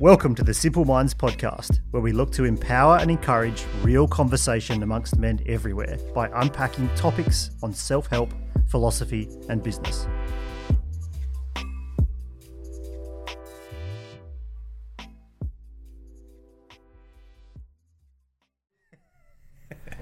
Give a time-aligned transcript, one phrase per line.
[0.00, 4.82] Welcome to the Simple Minds podcast, where we look to empower and encourage real conversation
[4.82, 8.32] amongst men everywhere by unpacking topics on self help,
[8.68, 10.06] philosophy, and business.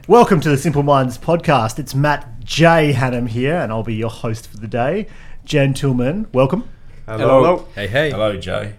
[0.06, 1.80] Welcome to the Simple Minds podcast.
[1.80, 2.92] It's Matt J.
[2.92, 5.08] Hannum here, and I'll be your host for the day.
[5.44, 6.68] Gentlemen, welcome.
[7.06, 7.66] Hello.
[7.74, 8.10] Hey, hey.
[8.10, 8.74] Hello, Jay.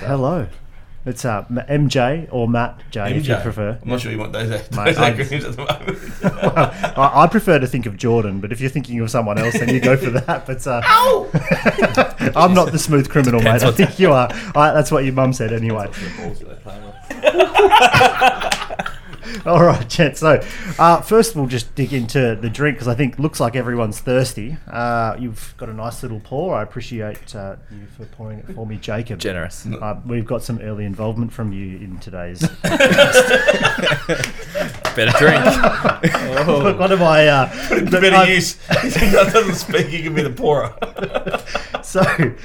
[0.00, 0.46] Hello.
[1.06, 3.78] It's uh, MJ or Matt J, if you prefer.
[3.80, 6.98] I'm not sure you want those, those Mate, acronyms at the moment.
[6.98, 9.70] I, I prefer to think of Jordan, but if you're thinking of someone else, then
[9.70, 10.44] you go for that.
[10.46, 10.82] But uh,
[12.36, 13.62] I'm not the smooth criminal, mate.
[13.62, 14.28] I think you are.
[14.54, 15.88] I, that's what your mum said anyway.
[19.46, 20.20] All right, gents.
[20.20, 20.40] So
[20.78, 24.56] uh, first, we'll just dig into the drink because I think looks like everyone's thirsty.
[24.66, 26.54] Uh, you've got a nice little pour.
[26.54, 29.18] I appreciate uh, you for pouring it for me, Jacob.
[29.18, 29.66] Generous.
[29.66, 32.40] Uh, we've got some early involvement from you in today's.
[34.94, 35.44] Better drink.
[36.46, 37.48] Look, one of my uh,
[37.90, 38.58] Better I've- use.
[38.82, 39.86] He doesn't speak.
[39.88, 40.74] He can be the pourer.
[41.82, 42.02] So,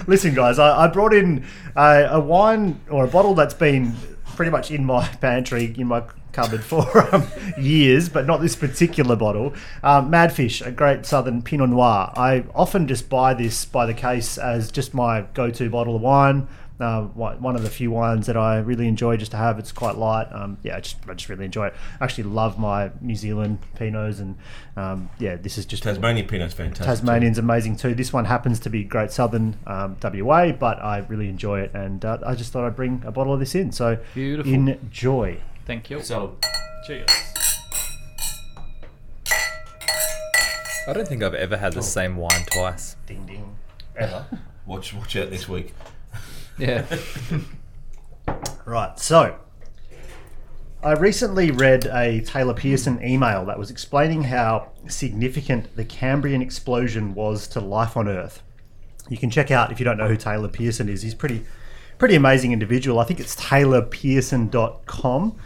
[0.08, 3.94] listen, guys, I, I brought in uh, a wine or a bottle that's been
[4.36, 6.04] pretty much in my pantry, in my
[6.34, 9.54] cupboard for um, years, but not this particular bottle.
[9.82, 12.12] Um, Madfish, a great southern Pinot Noir.
[12.16, 16.02] I often just buy this by the case as just my go to bottle of
[16.02, 16.48] wine.
[16.80, 19.60] Uh, one one of the few wines that I really enjoy just to have.
[19.60, 20.28] It's quite light.
[20.32, 21.76] Um, yeah, I just, I just really enjoy it.
[22.02, 24.36] I actually love my New Zealand Pinots, and
[24.76, 26.86] um, yeah, this is just Tasmanian Pinot's fantastic.
[26.86, 27.94] Tasmanian's amazing too.
[27.94, 32.04] This one happens to be Great Southern um, WA, but I really enjoy it, and
[32.04, 33.72] uh, I just thought I'd bring a bottle of this in.
[33.72, 34.52] So Beautiful.
[34.52, 35.40] enjoy.
[35.66, 36.02] Thank you.
[36.02, 36.38] So,
[36.86, 37.10] Cheers.
[40.86, 41.84] I don't think I've ever had the oh.
[41.84, 42.98] same wine twice.
[43.06, 43.56] Ding ding.
[43.96, 44.26] Ever.
[44.66, 45.74] watch watch out this week.
[46.58, 46.86] Yeah.
[48.66, 49.00] right.
[49.00, 49.38] So
[50.84, 57.14] I recently read a Taylor Pearson email that was explaining how significant the Cambrian explosion
[57.14, 58.42] was to life on Earth.
[59.08, 61.02] You can check out if you don't know who Taylor Pearson is.
[61.02, 61.46] He's pretty
[61.98, 63.00] pretty amazing individual.
[63.00, 65.38] I think it's taylorpearson.com.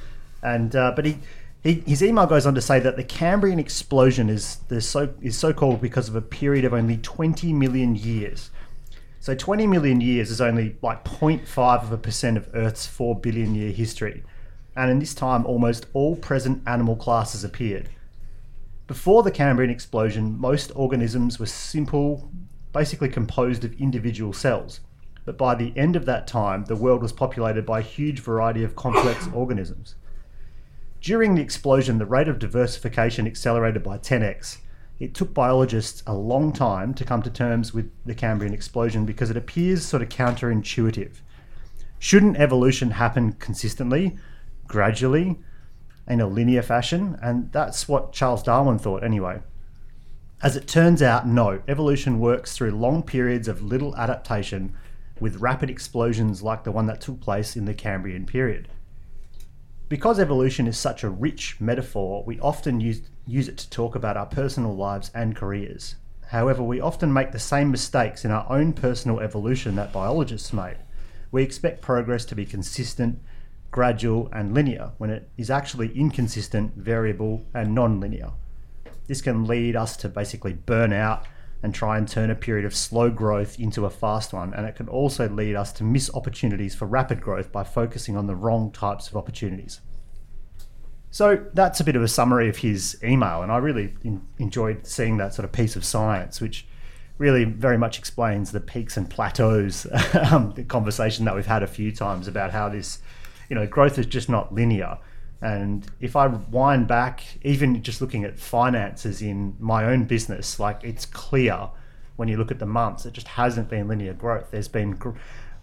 [0.44, 1.20] And uh, but he,
[1.64, 5.38] he his email goes on to say that the Cambrian explosion is the so is
[5.38, 8.52] so called because of a period of only 20 million years.
[9.20, 13.56] So 20 million years is only like 0.5 of a percent of Earth's 4 billion
[13.56, 14.24] year history.
[14.76, 17.90] And in this time almost all present animal classes appeared.
[18.88, 22.32] Before the Cambrian explosion, most organisms were simple,
[22.72, 24.80] basically composed of individual cells.
[25.26, 28.64] But by the end of that time, the world was populated by a huge variety
[28.64, 29.96] of complex organisms.
[31.02, 34.58] During the explosion, the rate of diversification accelerated by 10x.
[35.00, 39.30] It took biologists a long time to come to terms with the Cambrian explosion because
[39.30, 41.18] it appears sort of counterintuitive.
[42.00, 44.18] Shouldn't evolution happen consistently,
[44.68, 45.40] gradually,
[46.08, 47.18] in a linear fashion?
[47.22, 49.42] And that's what Charles Darwin thought anyway.
[50.42, 51.62] As it turns out, no.
[51.68, 54.76] Evolution works through long periods of little adaptation
[55.20, 58.68] with rapid explosions like the one that took place in the Cambrian period.
[59.90, 64.18] Because evolution is such a rich metaphor, we often use, use it to talk about
[64.18, 65.96] our personal lives and careers.
[66.28, 70.76] However, we often make the same mistakes in our own personal evolution that biologists made.
[71.32, 73.20] We expect progress to be consistent,
[73.72, 78.32] gradual, and linear when it is actually inconsistent, variable, and non linear.
[79.08, 81.26] This can lead us to basically burn out
[81.64, 84.54] and try and turn a period of slow growth into a fast one.
[84.54, 88.28] And it can also lead us to miss opportunities for rapid growth by focusing on
[88.28, 89.82] the wrong types of opportunities.
[91.10, 94.86] So that's a bit of a summary of his email, and I really in, enjoyed
[94.86, 96.68] seeing that sort of piece of science, which
[97.18, 99.88] really very much explains the peaks and plateaus.
[100.32, 103.00] um, the conversation that we've had a few times about how this,
[103.50, 105.00] you know, growth is just not linear.
[105.42, 110.84] And if I wind back, even just looking at finances in my own business, like
[110.84, 111.70] it's clear
[112.16, 114.50] when you look at the months, it just hasn't been linear growth.
[114.50, 115.12] There's been gr-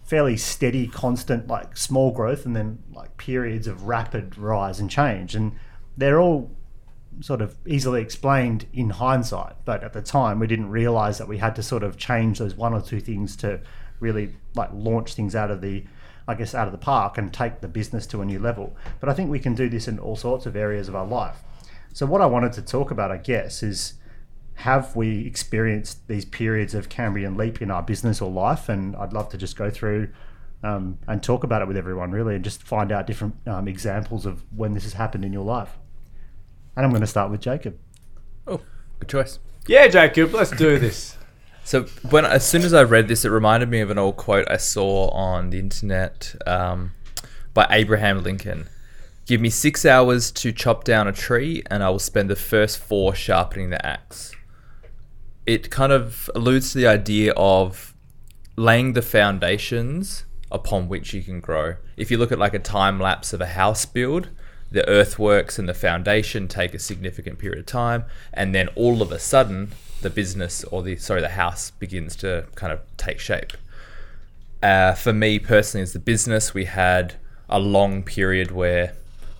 [0.03, 5.35] fairly steady, constant, like small growth, and then like periods of rapid rise and change.
[5.35, 5.53] And
[5.97, 6.51] they're all
[7.19, 11.37] sort of easily explained in hindsight, but at the time we didn't realize that we
[11.37, 13.59] had to sort of change those one or two things to
[13.99, 15.83] really like launch things out of the
[16.27, 18.75] I guess out of the park and take the business to a new level.
[18.99, 21.43] But I think we can do this in all sorts of areas of our life.
[21.93, 23.93] So what I wanted to talk about, I guess, is
[24.55, 28.69] have we experienced these periods of Cambrian leap in our business or life?
[28.69, 30.09] And I'd love to just go through
[30.63, 34.25] um, and talk about it with everyone, really, and just find out different um, examples
[34.25, 35.77] of when this has happened in your life.
[36.75, 37.77] And I'm going to start with Jacob.
[38.47, 38.61] Oh,
[38.99, 39.39] good choice.
[39.67, 41.17] Yeah, Jacob, let's do this.
[41.65, 44.47] So when as soon as I read this, it reminded me of an old quote
[44.51, 46.91] I saw on the internet um,
[47.55, 48.67] by Abraham Lincoln.
[49.25, 52.77] Give me six hours to chop down a tree, and I will spend the first
[52.77, 54.35] four sharpening the axe.
[55.47, 57.95] It kind of alludes to the idea of
[58.55, 61.77] laying the foundations upon which you can grow.
[61.97, 64.29] If you look at like a time lapse of a house build,
[64.69, 69.11] the earthworks and the foundation take a significant period of time, and then all of
[69.11, 69.71] a sudden,
[70.05, 73.53] the business or the sorry, the house begins to kind of take shape.
[74.61, 77.15] Uh, for me personally, as the business, we had
[77.49, 78.93] a long period where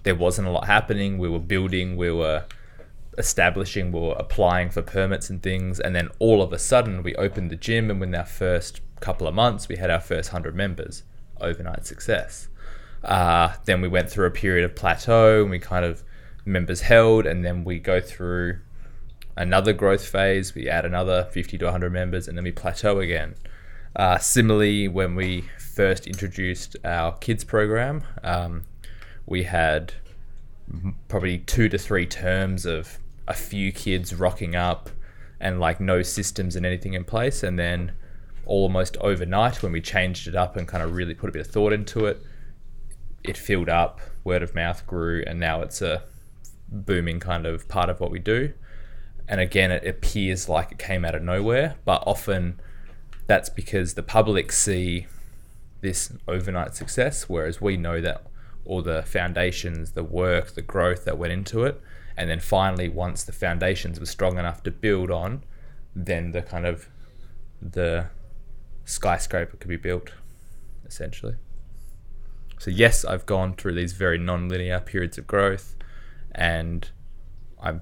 [0.04, 1.18] there wasn't a lot happening.
[1.18, 2.46] We were building, we were
[3.18, 7.16] establishing, we were applying for permits and things, and then all of a sudden, we
[7.16, 10.56] opened the gym, and within our first couple of months, we had our first hundred
[10.56, 11.04] members.
[11.40, 12.48] Overnight success.
[13.04, 16.04] Uh, then we went through a period of plateau, and we kind of
[16.44, 18.60] members held, and then we go through
[19.38, 20.56] another growth phase.
[20.56, 23.36] We add another 50 to 100 members, and then we plateau again.
[23.96, 28.64] Uh, similarly, when we first introduced our kids program, um,
[29.26, 29.94] we had
[31.08, 34.90] probably two to three terms of a few kids rocking up
[35.40, 37.44] and like no systems and anything in place.
[37.44, 37.94] And then
[38.46, 41.48] almost overnight, when we changed it up and kind of really put a bit of
[41.48, 42.22] thought into it,
[43.24, 46.04] it filled up, word of mouth grew, and now it's a
[46.68, 48.54] booming kind of part of what we do.
[49.28, 52.60] And again, it appears like it came out of nowhere, but often
[53.28, 55.08] that's because the public see
[55.82, 58.24] this overnight success, whereas we know that
[58.66, 61.82] all the foundations, the work, the growth that went into it,
[62.18, 65.44] and then finally, once the foundations were strong enough to build on,
[65.96, 66.88] then the kind of
[67.62, 68.08] the
[68.86, 70.12] skyscraper could be built,
[70.86, 71.36] essentially.
[72.60, 75.76] So yes, I've gone through these very non-linear periods of growth,
[76.32, 76.90] and
[77.62, 77.82] I'm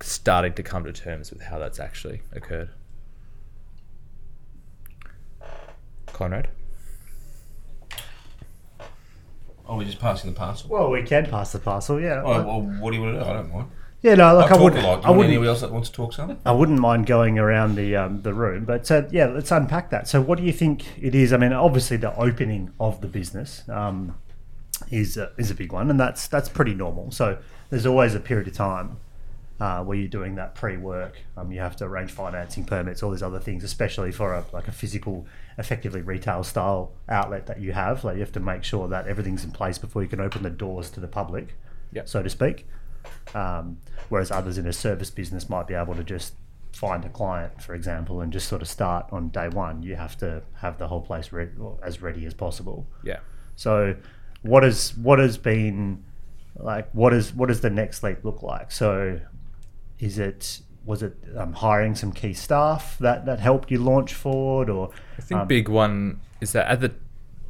[0.00, 2.70] starting to come to terms with how that's actually occurred.
[6.06, 6.48] Conrad.
[9.68, 10.70] Oh, we're just passing the parcel.
[10.70, 12.00] Well, we can pass the parcel.
[12.00, 12.22] Yeah.
[12.24, 13.30] Oh, well, what do you want to do?
[13.30, 13.70] I don't mind.
[14.00, 14.14] yeah.
[14.14, 14.82] No, look, I'll I wouldn't.
[14.82, 15.04] a lot.
[15.04, 15.28] I wouldn't.
[15.28, 16.38] anyone else that wants to talk some?
[16.46, 20.08] I wouldn't mind going around the um, the room, but uh, yeah, let's unpack that.
[20.08, 21.34] So, what do you think it is?
[21.34, 24.16] I mean, obviously, the opening of the business um,
[24.90, 27.10] is a, is a big one, and that's that's pretty normal.
[27.10, 28.96] So, there's always a period of time
[29.60, 31.16] uh, where you're doing that pre-work.
[31.36, 34.68] Um, you have to arrange financing permits, all these other things, especially for a like
[34.68, 35.26] a physical,
[35.58, 38.04] effectively retail style outlet that you have.
[38.04, 40.50] Like you have to make sure that everything's in place before you can open the
[40.50, 41.54] doors to the public,
[41.92, 42.08] Yep.
[42.08, 42.66] so to speak.
[43.34, 43.78] Um,
[44.08, 46.34] whereas others in a service business might be able to just
[46.72, 49.82] find a client, for example, and just sort of start on day one.
[49.82, 51.48] You have to have the whole place re-
[51.82, 52.86] as ready as possible.
[53.02, 53.18] Yeah.
[53.56, 53.96] So,
[54.42, 56.04] what has what has been
[56.56, 56.88] like?
[56.92, 58.70] What is what does the next leap look like?
[58.70, 59.18] So,
[59.98, 64.70] is it was it um, hiring some key staff that that helped you launch forward,
[64.70, 66.94] or I think um, big one is that at the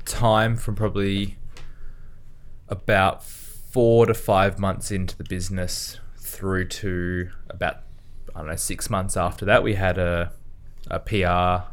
[0.04, 1.36] time from probably
[2.68, 7.82] about four to five months into the business through to about
[8.34, 10.32] I don't know six months after that we had a
[10.90, 11.70] a PR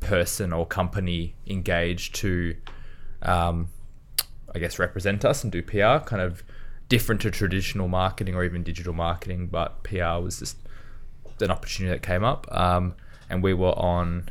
[0.00, 2.56] person or company engaged to
[3.22, 3.68] um,
[4.54, 6.42] I guess represent us and do PR kind of
[6.92, 10.58] different to traditional marketing or even digital marketing but PR was just
[11.40, 12.94] an opportunity that came up um,
[13.30, 14.28] and we were on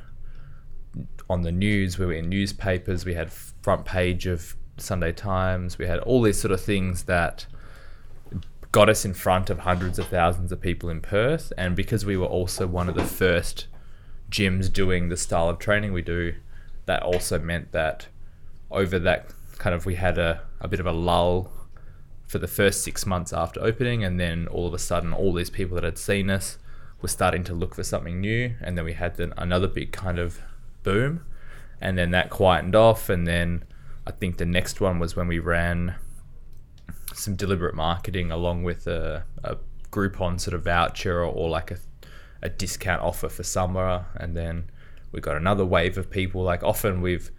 [1.31, 1.97] on the news.
[1.97, 3.05] We were in newspapers.
[3.05, 5.77] We had front page of Sunday Times.
[5.77, 7.45] We had all these sort of things that
[8.71, 11.51] got us in front of hundreds of thousands of people in Perth.
[11.57, 13.67] And because we were also one of the first
[14.29, 16.35] gyms doing the style of training we do,
[16.85, 18.07] that also meant that
[18.69, 21.51] over that kind of we had a, a bit of a lull
[22.31, 25.49] for the first six months after opening, and then all of a sudden, all these
[25.49, 26.57] people that had seen us
[27.01, 30.17] were starting to look for something new, and then we had then another big kind
[30.17, 30.39] of
[30.81, 31.25] boom,
[31.81, 33.65] and then that quietened off, and then
[34.07, 35.95] I think the next one was when we ran
[37.13, 39.57] some deliberate marketing along with a, a
[39.91, 41.79] Groupon sort of voucher or, or like a,
[42.41, 44.71] a discount offer for summer, and then
[45.11, 46.43] we got another wave of people.
[46.43, 47.29] Like often we've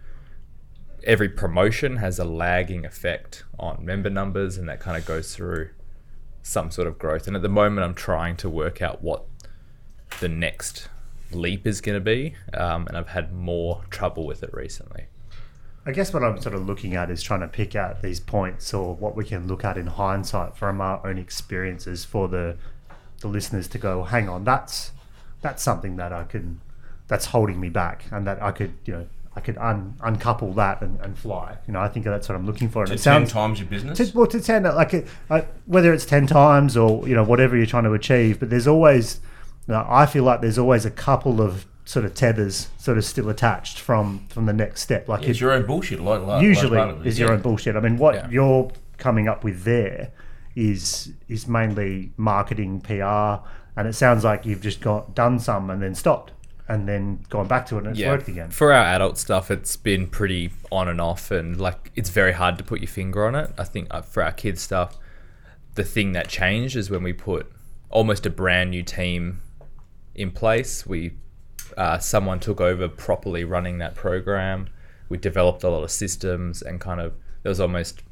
[1.05, 5.69] every promotion has a lagging effect on member numbers, and that kind of goes through
[6.41, 7.27] some sort of growth.
[7.27, 9.25] And at the moment, I'm trying to work out what
[10.19, 10.89] the next
[11.31, 15.05] leap is going to be, um, and I've had more trouble with it recently.
[15.85, 18.73] I guess what I'm sort of looking at is trying to pick out these points
[18.73, 22.57] or what we can look at in hindsight from our own experiences for the
[23.19, 24.91] the listeners to go, hang on, that's
[25.41, 26.61] that's something that I can
[27.07, 30.81] that's holding me back and that I could, you know, I could un, uncouple that
[30.81, 31.57] and, and fly.
[31.67, 32.81] You know, I think that's what I'm looking for.
[32.83, 33.97] And To it ten sounds times your business.
[34.11, 37.23] to, well, to ten, uh, like it, uh, whether it's ten times or you know
[37.23, 39.19] whatever you're trying to achieve, but there's always,
[39.67, 43.03] you know, I feel like there's always a couple of sort of tethers sort of
[43.05, 45.07] still attached from from the next step.
[45.09, 45.99] Like Yeah, it's it your own bullshit.
[45.99, 47.75] Like, like usually like of it, is your own bullshit.
[47.75, 48.29] I mean, what Yeah.
[48.29, 50.11] you're coming up with there
[50.55, 53.43] is is mainly marketing, PR,
[53.75, 56.31] and it sounds like you've just got done some and then stopped
[56.67, 58.49] and then gone back to it and it's worked again.
[58.49, 62.57] For our adult stuff, it's been pretty on and off, and like it's very hard
[62.57, 63.51] to put your finger on it.
[63.57, 64.97] I think uh, for our kids stuff,
[65.75, 67.51] the thing that changed is when we put
[67.89, 69.41] almost a brand new team
[70.15, 70.85] in place.
[70.85, 71.13] We
[71.77, 74.67] uh, someone took over properly running that program.
[75.09, 78.03] We developed a lot of systems, and kind of there was almost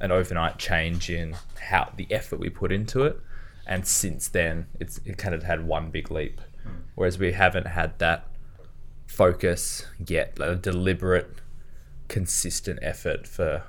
[0.00, 3.18] an overnight change in how the effort we put into it.
[3.66, 6.40] And since then, it's it kind of had one big leap,
[6.94, 8.28] whereas we haven't had that
[9.06, 11.40] focus yet, like a deliberate,
[12.08, 13.64] consistent effort for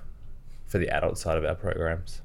[0.66, 2.22] for the adult side of our programs.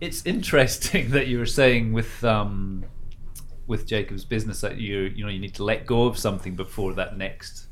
[0.00, 2.84] It's interesting that you were saying with um,
[3.66, 6.92] with Jacob's business that you you know you need to let go of something before
[6.94, 7.66] that next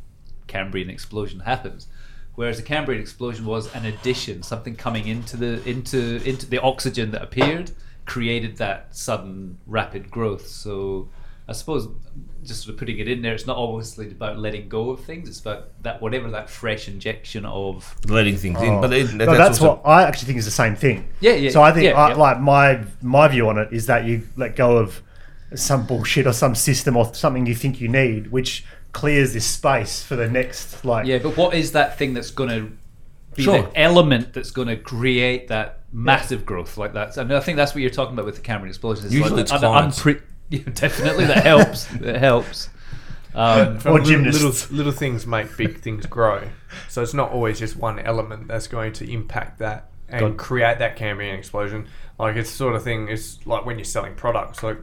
[0.46, 1.88] Cambrian explosion happens.
[2.34, 7.10] Whereas the Cambrian explosion was an addition, something coming into the into into the oxygen
[7.10, 7.72] that appeared
[8.04, 10.46] created that sudden rapid growth.
[10.46, 11.08] So
[11.48, 11.88] I suppose
[12.44, 15.28] just sort of putting it in there, it's not obviously about letting go of things.
[15.28, 18.68] It's about that whatever that fresh injection of letting things in.
[18.68, 18.80] Oh.
[18.80, 21.08] But it, No, that's, that's, what I actually think is the same thing.
[21.20, 22.14] Yeah, yeah, So I think yeah, I, yeah.
[22.16, 25.02] like my my view on it is that you let go of
[25.54, 30.02] some bullshit or some system or something you think you need, which clears this space
[30.02, 32.72] for the next like Yeah, but what is that thing that's going to
[33.34, 33.62] be Sure.
[33.62, 37.16] the element that's going to create that massive growth like that?
[37.16, 39.10] And I think that's what you're talking about with the Cambrian explosion.
[39.10, 40.00] Usually like it's un- clients.
[40.00, 41.84] unpre- yeah, definitely, that helps.
[41.86, 42.70] That helps.
[43.34, 44.42] Um, From Or little, gymnasts.
[44.70, 46.48] little little things make big things grow.
[46.88, 50.36] So it's not always just one element that's going to impact that and God.
[50.38, 51.86] create that Cambrian explosion.
[52.18, 53.08] Like it's sort of thing.
[53.08, 54.62] It's like when you're selling products.
[54.62, 54.78] Like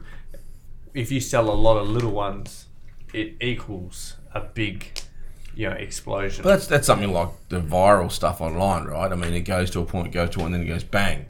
[0.94, 2.66] if you sell a lot of little ones,
[3.12, 5.00] it equals a big,
[5.54, 6.42] you know, explosion.
[6.44, 9.10] But that's that's something like the viral stuff online, right?
[9.10, 11.26] I mean, it goes to a point, goes to one, and then it goes bang.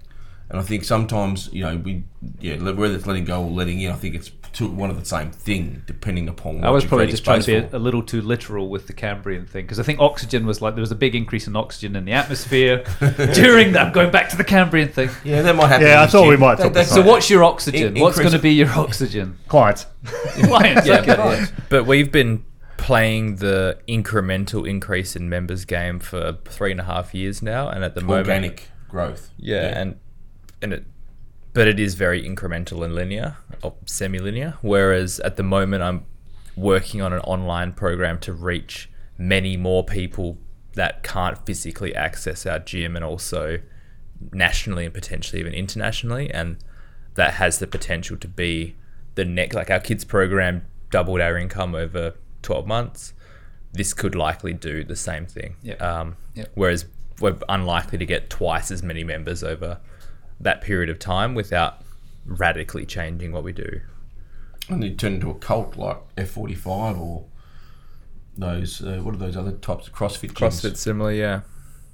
[0.49, 2.05] And I think sometimes, you know, we
[2.41, 5.05] yeah, whether it's letting go or letting in, I think it's two, one of the
[5.05, 6.65] same thing, depending upon.
[6.65, 9.45] I was probably just trying to be a, a little too literal with the Cambrian
[9.47, 12.05] thing because I think oxygen was like there was a big increase in oxygen in
[12.05, 12.85] the atmosphere
[13.35, 13.93] during that.
[13.93, 15.11] Going back to the Cambrian thing.
[15.25, 15.87] yeah, that might happen.
[15.89, 16.29] Yeah, I thought gym.
[16.29, 17.11] we might That- talk that's this So Right.
[17.11, 17.97] what's your oxygen?
[17.97, 19.39] In- What's going to be your oxygen?
[19.49, 19.87] clients.
[20.05, 20.87] Clients.
[20.87, 22.45] Yeah, okay, but, but we've been
[22.77, 27.83] playing the incremental increase in members game for three and a half years now, and
[27.83, 29.31] at the moment, organic growth.
[29.39, 29.99] yeah, and
[30.63, 30.85] and it,
[31.53, 34.59] but it is very incremental and linear, or semi-linear.
[34.61, 36.05] Whereas at the moment, I'm
[36.57, 40.39] working on an online program to reach many more people
[40.75, 43.61] that can't physically access our gym, and also
[44.33, 46.59] nationally and potentially even internationally, and
[47.15, 48.77] that has the potential to be
[49.15, 49.55] the next.
[49.55, 53.13] Like our kids program doubled our income over 12 months.
[53.73, 55.57] This could likely do the same thing.
[55.63, 55.83] Yep.
[55.83, 56.51] Um, Yep.
[56.55, 56.87] Whereas
[57.21, 59.79] we're unlikely to get twice as many members over
[60.41, 61.83] that period of time without
[62.25, 63.81] radically changing what we do.
[64.69, 67.25] And you turn into a cult like F45 or
[68.37, 70.35] those, uh, what are those other types of CrossFit gyms?
[70.35, 71.43] CrossFit similar, yeah.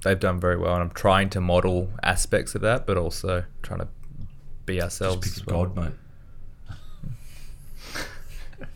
[0.03, 3.81] They've done very well, and I'm trying to model aspects of that, but also trying
[3.81, 3.89] to
[4.67, 5.27] be ourselves.
[5.27, 5.67] Just pick well.
[5.67, 5.93] god, mate.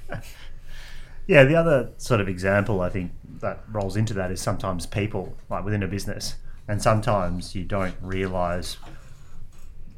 [1.27, 5.37] Yeah, the other sort of example I think that rolls into that is sometimes people,
[5.51, 6.37] like within a business,
[6.69, 8.77] and sometimes you don't realize,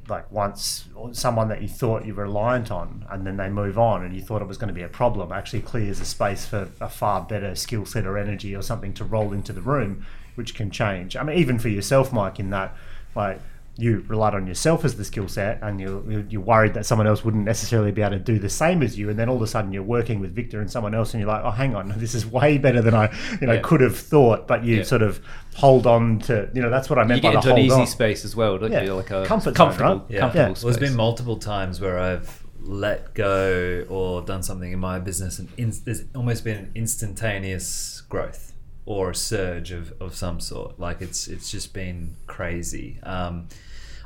[0.09, 4.05] like once someone that you thought you were reliant on, and then they move on,
[4.05, 6.69] and you thought it was going to be a problem, actually clears a space for
[6.81, 10.55] a far better skill set or energy or something to roll into the room, which
[10.55, 11.17] can change.
[11.17, 12.75] I mean, even for yourself, Mike, in that,
[13.15, 13.41] like
[13.80, 17.06] you relied on yourself as the skill set and you, you- you're worried that someone
[17.06, 19.42] else wouldn't necessarily be able to do the same as you and then all of
[19.42, 21.88] a sudden you're working with Victor and someone else and you're like oh hang on
[21.97, 23.04] this is way better than I
[23.40, 23.61] you know Yeah.
[23.62, 24.82] could have thought but you Yeah.
[24.82, 25.20] sort of
[25.54, 27.54] hold on to you know that's what I meant You meant get by into the
[27.54, 27.87] an easy on.
[27.87, 28.82] space as well, don't Yeah.
[28.82, 28.94] you?
[28.94, 30.00] Like a Comfort zone, right?
[30.08, 30.20] Yeah.
[30.20, 30.54] comfortable Yeah.
[30.54, 30.64] space.
[30.64, 35.38] Well, there's been multiple times where I've let go or done something in my business,
[35.38, 38.48] and in, there's almost been an instantaneous growth
[38.88, 40.80] or a surge of, of some sort.
[40.80, 42.99] Like it's it's just been crazy.
[43.02, 43.49] Um,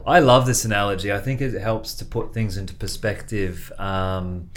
[0.05, 1.13] I love this analogy.
[1.13, 3.73] I think it helps to put things into perspective.
[3.79, 4.51] Um,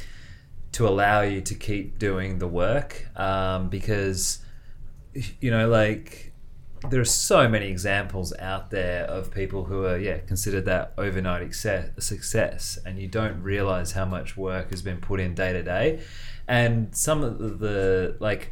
[0.71, 4.39] to allow you to keep doing the work um, because
[5.39, 6.33] you know like
[6.89, 11.53] there are so many examples out there of people who are yeah considered that overnight
[11.53, 16.01] success, and you don't realize how much work has been put in day to day
[16.47, 18.51] and some of the like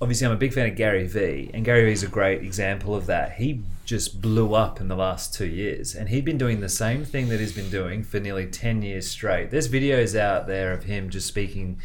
[0.00, 2.94] obviously I'm a big fan of Gary Vee and Gary Vee is a great example
[2.94, 6.60] of that he just blew up in the last two years and he'd been doing
[6.60, 10.46] the same thing that he's been doing for nearly 10 years straight there's videos out
[10.46, 11.78] there of him just speaking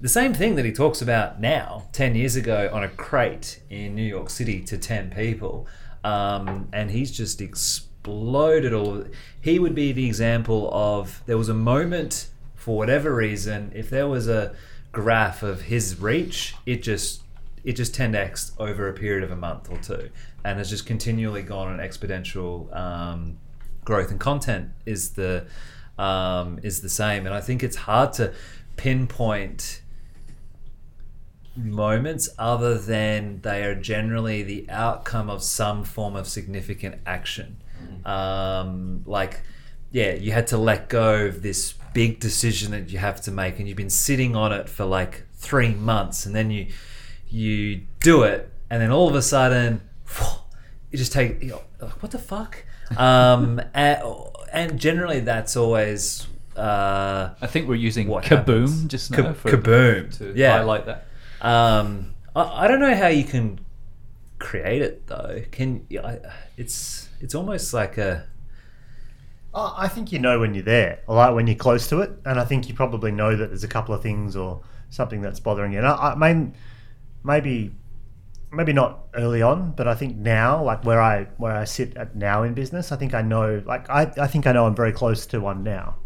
[0.00, 3.96] the same thing that he talks about now, 10 years ago, on a crate in
[3.96, 5.66] New York City to 10 people.
[6.04, 9.04] Um, and he's just exploded all.
[9.40, 14.06] He would be the example of there was a moment, for whatever reason, if there
[14.06, 14.54] was a
[14.92, 17.22] graph of his reach, it just
[17.68, 20.08] it just 10x over a period of a month or two,
[20.42, 23.36] and has just continually gone on exponential um,
[23.84, 24.10] growth.
[24.10, 25.46] And content is the
[25.98, 28.32] um, is the same, and I think it's hard to
[28.78, 29.82] pinpoint
[31.56, 37.60] moments other than they are generally the outcome of some form of significant action.
[38.06, 39.42] Um, like,
[39.90, 43.58] yeah, you had to let go of this big decision that you have to make,
[43.58, 46.68] and you've been sitting on it for like three months, and then you
[47.30, 49.80] you do it, and then all of a sudden,
[50.90, 52.64] you just take you know, like, what the fuck.
[52.96, 54.02] Um, and,
[54.52, 58.84] and generally, that's always uh, I think we're using What kaboom happens?
[58.86, 60.16] just Ka- for, kaboom.
[60.18, 60.58] to Yeah.
[60.58, 61.06] highlight that.
[61.40, 63.60] Um, I, I don't know how you can
[64.38, 65.42] create it though.
[65.52, 66.18] Can I,
[66.56, 68.26] it's it's almost like a
[69.54, 72.10] Oh, I think you know when you're there, or like when you're close to it,
[72.26, 75.40] and I think you probably know that there's a couple of things or something that's
[75.40, 75.78] bothering you.
[75.78, 76.54] And I, I mean,
[77.22, 77.72] maybe,
[78.52, 82.16] maybe not early on, but I think now, like where I where I sit at
[82.16, 84.92] now in business, I think I know, like I, I think I know I'm very
[84.92, 85.96] close to one now,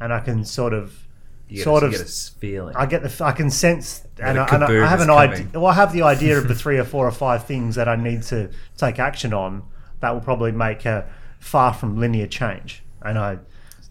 [0.00, 1.06] and I can sort of,
[1.48, 2.76] you get sort a, of, you get a s- feeling.
[2.76, 5.46] I get the, I can sense, and, I, and I, have an idea.
[5.54, 7.96] Well, I have the idea of the three or four or five things that I
[7.96, 9.62] need to take action on
[10.00, 12.82] that will probably make a far from linear change.
[13.02, 13.38] And I,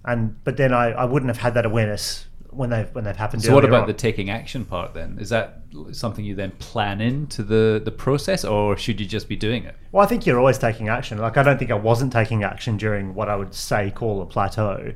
[0.05, 3.43] and but then I, I wouldn't have had that awareness when they've when they've happened.
[3.43, 3.87] So what about on.
[3.87, 5.17] the taking action part then?
[5.19, 9.35] Is that something you then plan into the, the process or should you just be
[9.35, 9.75] doing it?
[9.91, 11.17] Well, I think you're always taking action.
[11.17, 14.25] Like I don't think I wasn't taking action during what I would say call a
[14.25, 14.93] plateau.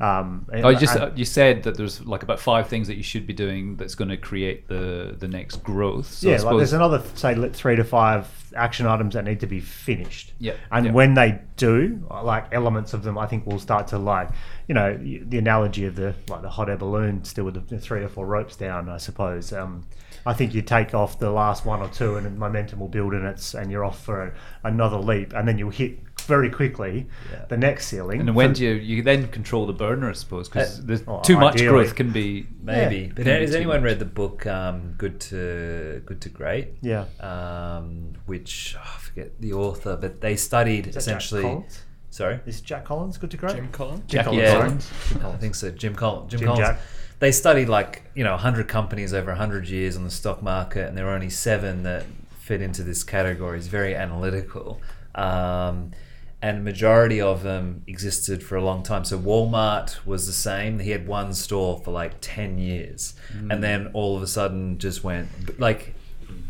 [0.00, 2.96] Um, Oh, you just and- uh, you said that there's like about five things that
[2.96, 6.06] you should be doing that's going to create the the next growth.
[6.06, 9.60] So yeah, like there's another say three to five action items that need to be
[9.60, 10.32] finished.
[10.38, 14.28] Yeah, and when they do, like elements of them, I think will start to like,
[14.68, 17.78] you know, the analogy of the like the hot air balloon still with the, the
[17.80, 18.88] three or four ropes down.
[18.88, 19.52] I suppose.
[19.52, 19.84] Um,
[20.26, 23.26] I think you take off the last one or two, and momentum will build, and
[23.26, 27.44] it's and you're off for a, another leap, and then you'll hit very quickly Yeah.
[27.48, 28.20] the next ceiling.
[28.20, 30.08] and when For- do you you then control the burner?
[30.08, 31.68] I suppose because Uh, well, too much ideally.
[31.70, 32.96] growth can be Maybe.
[32.98, 33.12] Yeah.
[33.16, 33.84] But Can has too anyone much.
[33.88, 36.68] read the book um, Good to Good to Great?
[36.82, 41.42] yeah, Um, which oh, I forget the author, but they studied Is that essentially.
[41.42, 41.82] Collins?
[42.10, 42.40] Sorry.
[42.46, 43.54] Is Jack Collins good to great?
[43.56, 44.02] Jim Collins.
[44.06, 45.20] Jim Jackie Collins, Yeah.
[45.22, 45.34] sorry.
[45.34, 45.70] I think so.
[45.70, 46.30] Jim Collins.
[46.30, 46.68] Jim, Jim Collins.
[46.68, 46.80] Jack.
[47.20, 50.96] They studied like you know 100 companies over 100 years on the stock market, and
[50.96, 52.04] there were only seven that
[52.38, 53.58] fit into this category.
[53.58, 54.80] It's very analytical,
[55.14, 55.90] um,
[56.40, 59.04] and majority of them existed for a long time.
[59.04, 60.78] So Walmart was the same.
[60.78, 63.14] He had one store for like 10 years,
[63.50, 65.94] and then all of a sudden just went like.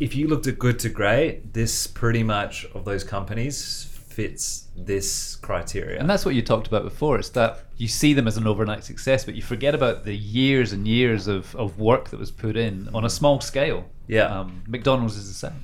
[0.01, 3.85] If you looked at good to great, this pretty much of those companies
[4.18, 6.01] fits this criteria.
[6.01, 7.20] And that's what you talked about before.
[7.20, 10.72] It's that you see them as an overnight success, but you forget about the years
[10.72, 13.88] and years of, of work that was put in on a small scale.
[14.09, 14.24] Yeah.
[14.24, 15.62] Um, McDonald's is the same.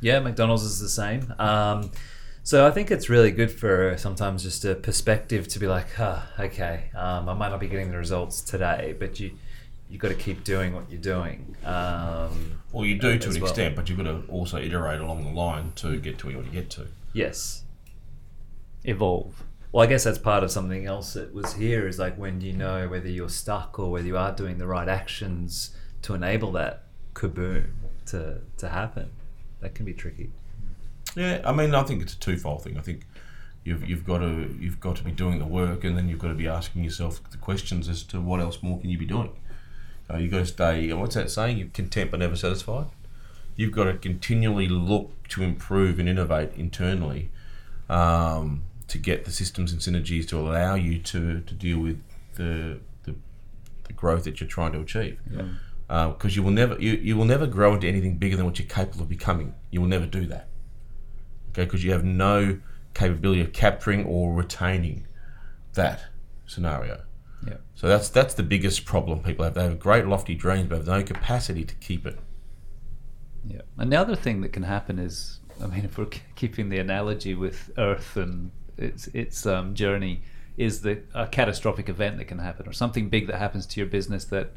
[0.00, 1.34] Yeah, McDonald's is the same.
[1.38, 1.90] Um,
[2.42, 6.20] so I think it's really good for sometimes just a perspective to be like, huh,
[6.38, 9.32] okay, um, I might not be getting the results today, but you
[9.88, 11.54] you got to keep doing what you're doing.
[11.66, 13.42] Um, Well, you do to an well.
[13.50, 16.38] extent, but you've got to also iterate along the line to get to where you
[16.38, 16.86] want to get to.
[17.12, 17.64] Yes.
[18.84, 19.44] Evolve.
[19.70, 22.46] Well, I guess that's part of something else that was here is like when do
[22.46, 26.52] you know whether you're stuck or whether you are doing the right actions to enable
[26.52, 27.66] that kaboom
[28.06, 29.10] to, to happen.
[29.60, 30.30] That can be tricky.
[31.14, 32.78] Yeah, I mean, I think it's a twofold thing.
[32.78, 33.06] I think
[33.64, 36.28] you've you've got to you've got to be doing the work, and then you've got
[36.28, 39.32] to be asking yourself the questions as to what else more can you be doing.
[40.10, 40.92] Uh, you've got to stay.
[40.92, 41.58] What's that saying?
[41.58, 42.86] You're content but never satisfied.
[43.56, 47.30] You've got to continually look to improve and innovate internally
[47.88, 52.02] um, to get the systems and synergies to allow you to, to deal with
[52.34, 53.14] the, the
[53.84, 55.18] the growth that you're trying to achieve.
[55.88, 58.68] Because you will never you, you will never grow into anything bigger than what you're
[58.68, 59.54] capable of becoming.
[59.70, 60.48] You will never do that
[61.52, 62.58] okay, because you have no
[62.94, 65.06] capability of capturing or retaining
[65.74, 66.04] that
[66.46, 67.02] scenario.
[67.46, 67.56] Yeah.
[67.74, 69.54] So that's that's the biggest problem people have.
[69.54, 72.18] They have great lofty dreams, but have no capacity to keep it.
[73.46, 73.62] Yeah.
[73.78, 77.34] And the other thing that can happen is, I mean, if we're keeping the analogy
[77.34, 80.22] with Earth and its its um, journey,
[80.56, 83.88] is the a catastrophic event that can happen, or something big that happens to your
[83.88, 84.52] business that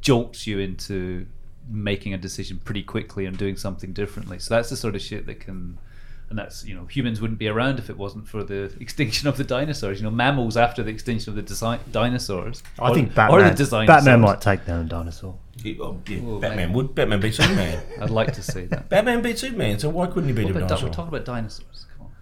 [0.00, 1.26] jolts you into
[1.68, 4.38] making a decision pretty quickly and doing something differently.
[4.38, 5.78] So that's the sort of shit that can
[6.28, 9.36] and that's you know humans wouldn't be around if it wasn't for the extinction of
[9.36, 9.98] the dinosaurs.
[10.00, 12.62] You know, mammals after the extinction of the desi- dinosaurs.
[12.78, 13.38] I or- think or Batman.
[13.40, 13.86] the dinosaurs.
[13.86, 15.36] Batman might take down a dinosaur.
[15.62, 16.74] Yeah, oh, yeah, Well, Batman mate.
[16.76, 16.94] would.
[16.94, 17.82] Batman beat Superman.
[18.00, 18.88] I'd like to see that.
[18.88, 20.88] Batman beat Superman, so why couldn't he beat What a about di- dinosaur?
[20.88, 21.86] we're talking about dinosaurs.
[21.96, 22.12] Come on.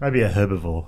[0.00, 0.86] Maybe a herbivore.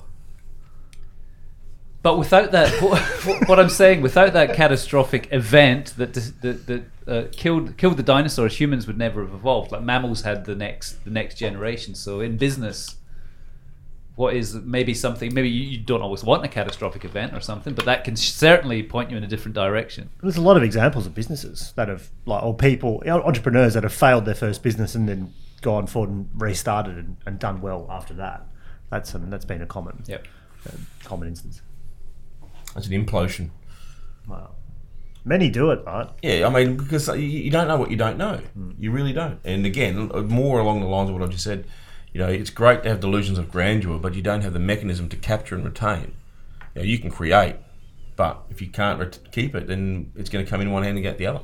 [2.03, 2.71] But without that,
[3.25, 8.03] what, what I'm saying, without that catastrophic event that that, that uh, killed killed the
[8.03, 9.73] dinosaurs, humans would never have evolved.
[9.73, 11.95] Like mammals had the next the next generation.
[11.95, 12.97] So in business,
[14.17, 17.73] what is maybe something maybe you, you don't always want a catastrophic event or something,
[17.75, 20.11] but that can certainly point you in a different direction.
[20.23, 23.93] There's a lot of examples of businesses that have, like, or people, entrepreneurs that have
[23.93, 28.13] failed their first business and then gone forward and restarted and, and done well after
[28.15, 28.45] that.
[28.91, 30.27] That's um, that's been a common Yep.
[30.69, 31.63] uh, common instance.
[32.75, 33.51] That's an implosion.
[34.27, 34.53] Wow.
[35.25, 36.09] Many do it, right?
[36.23, 38.41] Yeah, I mean, because you, you don't know what you don't know.
[38.79, 39.39] You really don't.
[39.45, 41.65] And again, more along the lines of what I just said,
[42.13, 45.09] you know, it's great to have delusions of grandeur, but you don't have the mechanism
[45.11, 46.15] to capture and retain.
[46.75, 47.57] You, know, you can create,
[48.17, 50.97] but if you can't ret- keep it, then it's going to come in one hand
[50.97, 51.41] and get the other.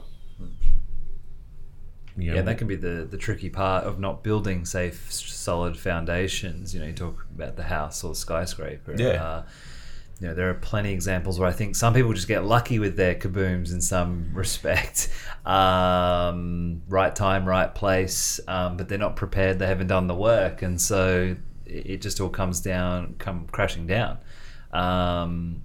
[2.17, 5.79] You know, Yeah, that can be the, the tricky part of not building safe, solid
[5.79, 6.75] foundations.
[6.75, 8.95] You know, you talk about the house or the skyscraper.
[8.99, 9.23] Yeah.
[9.23, 9.43] Uh,
[10.21, 12.79] you know, there are plenty of examples where I think some people just get lucky
[12.81, 15.11] with their kabooms in some respect.
[15.47, 19.59] Um, right time, right place, um, but they're not prepared.
[19.59, 24.19] They haven't done the work, and so it just all comes down, come crashing down.
[24.73, 25.63] Um,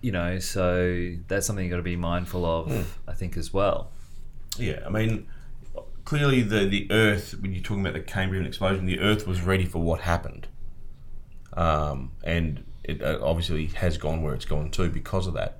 [0.00, 3.90] you know, so that's something you got to be mindful of, I think, as well.
[4.56, 5.26] Yeah, I mean,
[6.04, 9.64] clearly the the Earth, when you're talking about the Cambrian explosion, the Earth was ready
[9.64, 10.46] for what happened,
[11.54, 15.58] um, and it uh, obviously has gone where it's gone to because of that.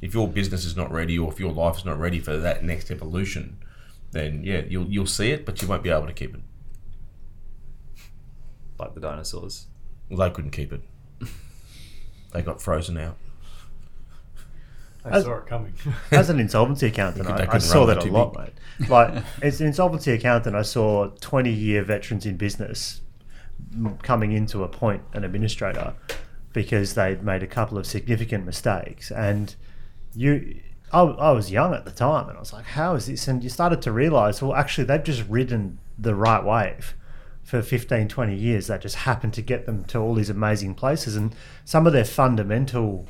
[0.00, 2.64] If your business is not ready, or if your life is not ready for that
[2.64, 3.58] next evolution,
[4.12, 6.40] then yeah, you'll you'll see it, but you won't be able to keep it.
[8.78, 9.66] Like the dinosaurs.
[10.08, 10.82] Well, they couldn't keep it.
[12.30, 13.16] They got frozen out.
[15.02, 15.72] I As- saw it coming.
[16.10, 18.52] As an insolvency accountant, They I, I saw that a lot, big.
[18.78, 18.90] mate.
[18.90, 23.00] Like, as an insolvency accountant, I saw 20 year veterans in business
[24.02, 25.94] coming into a point, an administrator,
[26.52, 29.10] because they'd made a couple of significant mistakes.
[29.10, 29.54] And
[30.14, 30.60] you,
[30.92, 33.28] I, I was young at the time, and I was like, how is this?
[33.28, 36.94] And you started to realize, well, actually, they've just ridden the right wave
[37.42, 41.16] for 15, 20 years that just happened to get them to all these amazing places.
[41.16, 41.34] And
[41.64, 43.06] some of their fundamental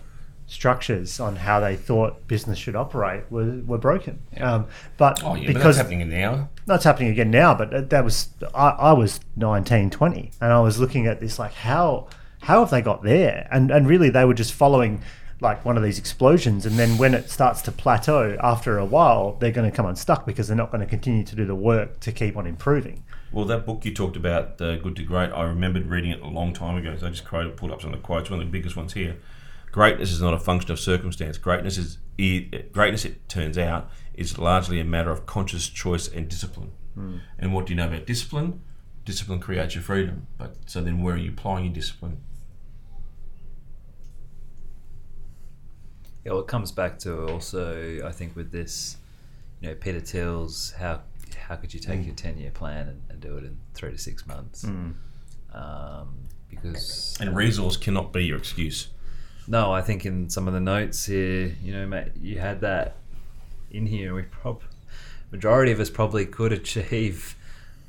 [0.46, 4.20] structures on how they thought business should operate were, were broken.
[4.40, 6.48] Um, but Oh yeah, but that's because happening now.
[6.66, 10.78] that's happening again now, but that was I, I was 19, 20, and I was
[10.78, 12.08] looking at this like how
[12.40, 13.48] how have they got there?
[13.50, 15.02] And and really they were just following
[15.40, 19.36] like one of these explosions, and then when it starts to plateau after a while,
[19.38, 22.00] they're going to come unstuck because they're not going to continue to do the work
[22.00, 23.04] to keep on improving.
[23.30, 26.26] Well, that book you talked about, uh, Good to Great, I remembered reading it a
[26.26, 26.96] long time ago.
[26.98, 28.30] So I just quoted, pulled up some of the quotes.
[28.30, 29.16] One of the biggest ones here.
[29.70, 31.38] Greatness is not a function of circumstance.
[31.38, 33.04] Greatness is it, greatness.
[33.04, 36.72] It turns out is largely a matter of conscious choice and discipline.
[37.38, 38.60] And what do you know about discipline?
[39.08, 40.26] Discipline creates your freedom.
[40.36, 42.18] But so then, where are you applying your discipline?
[46.26, 48.98] Yeah, well, it comes back to also, I think, with this,
[49.62, 51.00] you know, Peter Thiel's how
[51.40, 53.96] how could you take your ten year plan and, and do it in three to
[53.98, 54.64] six months?
[54.64, 56.14] Um,
[56.50, 58.88] because And resource cannot be your excuse.
[59.46, 62.96] no, I think in some of the notes here, you know, mate, you had that
[63.70, 64.14] in here.
[64.14, 64.62] We prob
[65.30, 67.36] majority of us probably could achieve.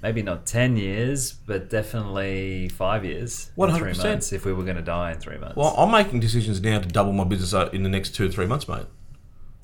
[0.01, 3.51] Maybe not ten years, but definitely five years.
[3.55, 3.97] Three 100%.
[3.97, 5.57] months if we were going to die in three months.
[5.57, 8.29] Well, I'm making decisions now to double my business uh, in the next two or
[8.29, 8.85] three months, mate.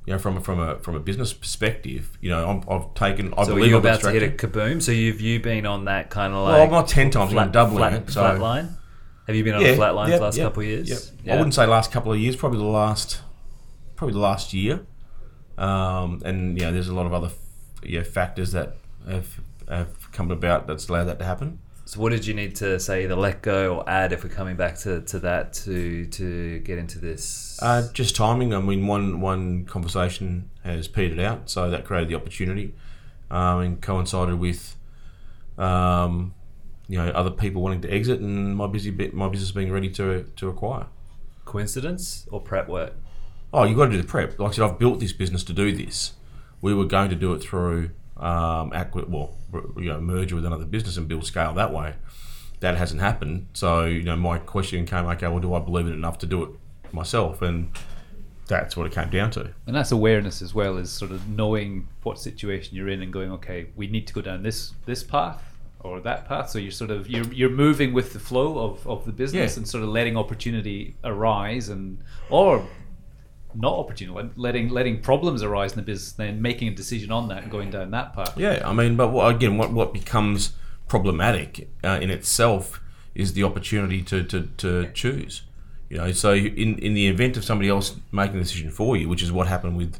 [0.05, 3.33] You know, from a, from a from a business perspective, you know, I'm, I've taken.
[3.35, 4.81] I so believe you I've about to hit a kaboom?
[4.81, 7.33] So you've you been on that kind of like Well, I'm not ten times.
[7.33, 8.09] I'm doubling flat, it.
[8.09, 8.77] So flat line?
[9.27, 11.13] Have you been on a flat line yeah, the last yeah, couple of years?
[11.23, 11.33] yeah.
[11.33, 12.35] I wouldn't say last couple of years.
[12.35, 13.21] Probably the last,
[13.95, 14.85] probably the last year.
[15.57, 17.31] Um, and you know, there's a lot of other,
[17.81, 18.75] yeah, factors that
[19.07, 21.59] have have come about that's allowed that to happen.
[21.87, 24.55] So what did you need to say either let go or add if we're coming
[24.55, 27.59] back to, to that to to get into this?
[27.61, 28.55] Uh, just timing.
[28.55, 32.73] I mean, one one conversation has petered out, so that created the opportunity,
[33.29, 34.75] um, and coincided with,
[35.59, 36.33] um,
[36.87, 39.89] you know, other people wanting to exit, and my busy bit, my business being ready
[39.91, 40.87] to to acquire.
[41.45, 42.93] Coincidence or prep work?
[43.53, 44.39] Oh, you got to do the prep.
[44.39, 46.13] Like I said, I've built this business to do this.
[46.61, 49.35] We were going to do it through um, acqui- well,
[49.77, 51.95] you know, merger with another business and build scale that way.
[52.61, 53.47] That hasn't happened.
[53.53, 56.25] So you know, my question came, okay, well, do I believe in it enough to
[56.25, 56.49] do it
[56.93, 57.41] myself?
[57.41, 57.69] And
[58.47, 59.51] that's what it came down to.
[59.67, 63.31] And that's awareness as well, is sort of knowing what situation you're in and going,
[63.33, 65.43] okay, we need to go down this this path,
[65.81, 66.49] or that path.
[66.49, 69.59] So you're sort of you're you're moving with the flow of, of the business Yeah.
[69.59, 71.97] and sort of letting opportunity arise and
[72.29, 72.65] or
[73.55, 77.43] not opportunity, letting letting problems arise in the business, then making a decision on that
[77.43, 78.37] and going down that path.
[78.37, 80.53] Yeah, I mean, but what, again, what what becomes
[80.87, 82.81] problematic uh, in itself
[83.13, 85.43] is the opportunity to, to, to choose.
[85.89, 89.07] You know, so in in the event of somebody else making a decision for you,
[89.07, 89.99] which is what happened with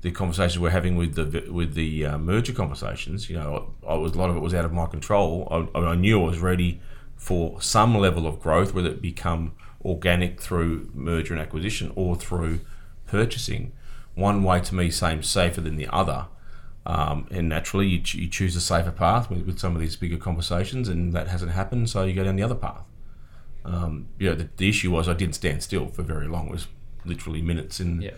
[0.00, 4.14] the conversations we're having with the with the uh, merger conversations, you know, I was
[4.14, 5.46] a lot of it was out of my control.
[5.74, 6.80] I, I knew I was ready
[7.16, 9.52] for some level of growth, whether it become
[9.84, 12.60] organic through merger and acquisition or through
[13.08, 13.72] purchasing.
[14.14, 16.26] One way to me seems safer than the other.
[16.86, 19.96] Um, and naturally, you, ch- you choose a safer path with, with some of these
[19.96, 22.82] bigger conversations, and that hasn't happened, so you go down the other path.
[23.64, 26.46] Um, you know, the, the issue was I didn't stand still for very long.
[26.48, 26.68] It was
[27.04, 28.12] literally minutes in Yeah.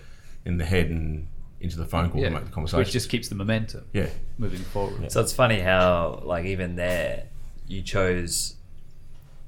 [0.44, 1.26] in the head and
[1.61, 2.79] into the phone call Yeah, to make the conversation.
[2.79, 5.11] which just keeps the momentum yeah, moving forward.
[5.12, 7.24] So it's funny how, like, even there,
[7.66, 8.55] you chose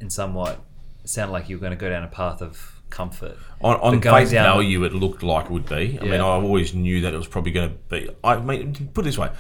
[0.01, 0.61] in somewhat,
[1.05, 3.37] it sounded like you were going to go down a path of comfort.
[3.61, 5.99] on, on face value, it looked like it would be.
[6.01, 8.09] I mean, I always knew that it was probably going to be.
[8.23, 9.31] I mean, put it this way.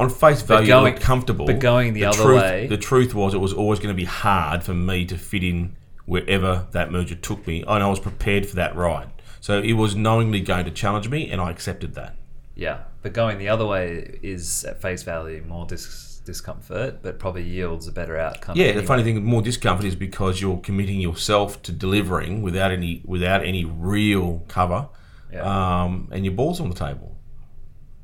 [0.00, 1.46] On face value, going- it looked comfortable.
[1.46, 4.06] but going the other truth, way- the truth was, it was always going to be
[4.06, 8.46] hard for me to fit in wherever that merger took me, and I was prepared
[8.46, 9.08] for that ride.
[9.40, 12.16] So it was knowingly going to challenge me, and I accepted that.
[12.56, 17.42] Yeah, but going the other way is at face value more dis- discomfort, but probably
[17.42, 18.56] yields a better outcome.
[18.56, 23.02] Yeah, the funny thing, more discomfort is because you're committing yourself to delivering without any
[23.04, 24.88] without any real cover,
[25.32, 25.42] Yeah.
[25.84, 27.16] um, and your balls on the table,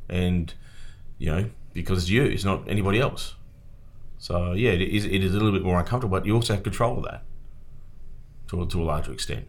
[0.09, 0.53] and
[1.19, 3.35] you know because it's you, it's not anybody else.
[4.19, 6.63] So yeah, it is it is a little bit more uncomfortable, but you also have
[6.63, 7.23] control of that
[8.49, 9.47] to a, to a larger extent.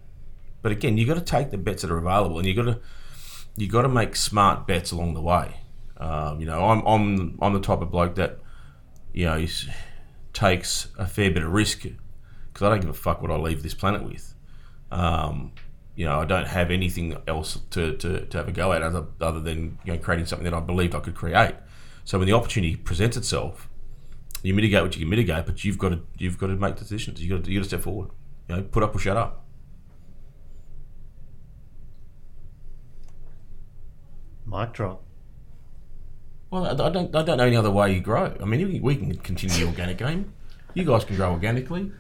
[0.62, 2.80] But again, you've got to take the bets that are available, and you got to
[3.58, 5.58] you got to make smart bets along the way.
[5.98, 8.40] Um, you know, I'm I'm I'm the type of bloke that
[9.14, 9.46] you know
[10.34, 13.64] takes a fair bit of risk because I don't give a fuck what I leave
[13.64, 14.34] this planet with.
[14.92, 15.54] Um,
[15.96, 19.06] you know, I don't have anything else to, to, to have a go at other,
[19.20, 21.56] other than you know creating something that I believed I could create.
[22.06, 23.70] So when the opportunity presents itself,
[24.42, 27.22] you mitigate what you can mitigate, but you've got to you've got to make decisions.
[27.22, 28.10] You got to you got to step forward.
[28.48, 29.46] You know, put up or shut up.
[34.46, 35.04] Mic drop.
[36.52, 38.36] Well, I I don't I don't know any other way you grow.
[38.42, 40.34] I mean, we- we can continue the organic game.
[40.74, 41.92] You guys can grow organically.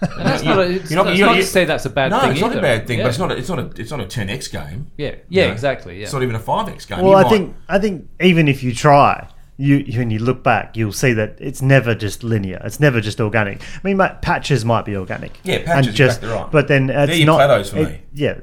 [0.00, 2.10] And that's not, a, it's, You're not- that's you're- not to say that's a bad
[2.10, 2.28] no, thing.
[2.28, 3.04] No, it's not a bad thing, Yeah.
[3.04, 4.90] but it's not a, it's not a it's not a ten x game.
[4.98, 5.52] Yeah, yeah, know?
[5.52, 5.96] exactly.
[5.98, 6.04] Yeah.
[6.04, 6.98] It's not even a five x game.
[7.00, 10.42] Well, You I might- think I think even if you try, you when you look
[10.42, 12.60] back, you'll see that it's never just linear.
[12.64, 13.62] It's never just organic.
[13.62, 15.38] I mean, ma- patches might be organic.
[15.44, 16.50] Yeah, patches, and just, exactly right.
[16.50, 17.36] But then it's your not.
[17.36, 18.00] plateaus for it- me.
[18.12, 18.40] Yeah,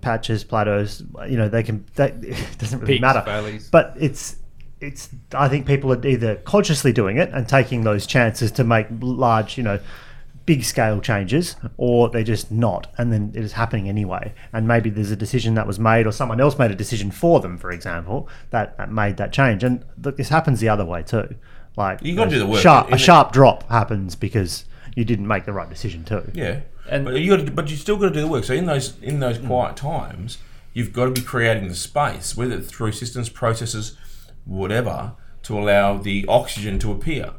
[0.00, 1.02] patches, plateaus.
[1.28, 1.84] You know, they can.
[1.96, 3.22] That it doesn't really Peaks, matter.
[3.24, 3.68] valleys.
[3.70, 4.36] But it's.
[4.84, 5.08] It's.
[5.32, 9.56] I think people are either consciously doing it and taking those chances to make large,
[9.56, 9.80] you know,
[10.46, 14.32] big scale changes, or they're just not, and then it is happening anyway.
[14.52, 17.40] And maybe there's a decision that was made, or someone else made a decision for
[17.40, 19.64] them, for example, that, that made that change.
[19.64, 21.34] And look, this happens the other way too.
[21.76, 22.98] Like You gotta do the work, Sharp, a it?
[22.98, 26.30] sharp drop happens because you didn't make the right decision too.
[26.34, 28.44] Yeah, And- but you got to, but you still got to do the work.
[28.44, 29.46] So in those in those Hmm.
[29.48, 30.38] quiet times,
[30.74, 33.96] you've got to be creating the space, whether it's through systems, processes,
[34.44, 37.32] whatever, to allow the oxygen to appear.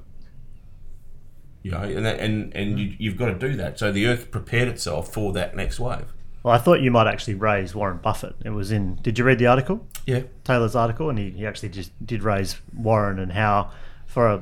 [1.63, 3.80] You know, and that, and and you, you've got to do that.
[3.80, 6.13] So the Earth prepared itself for that next wave.
[6.44, 8.36] Well, I thought you might actually raise Warren Buffett.
[8.46, 9.00] It was in.
[9.02, 9.88] Did you read the article?
[10.06, 13.72] Yeah, Taylor's article, and he, he actually just did raise Warren and how
[14.06, 14.41] for a,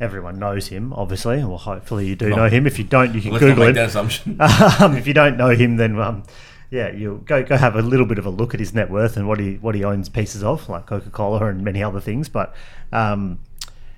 [0.00, 1.44] everyone knows him, obviously.
[1.44, 2.66] Well, hopefully you do Not- know him.
[2.66, 3.74] If you don't, you can Google make him.
[3.74, 4.40] that assumption.
[4.80, 6.22] um, if you don't know him, then um,
[6.72, 9.18] yeah, you go go have a little bit of a look at his net worth
[9.18, 12.30] and what he what he owns pieces of, like Coca Cola and many other things.
[12.30, 12.54] But
[12.92, 13.40] um,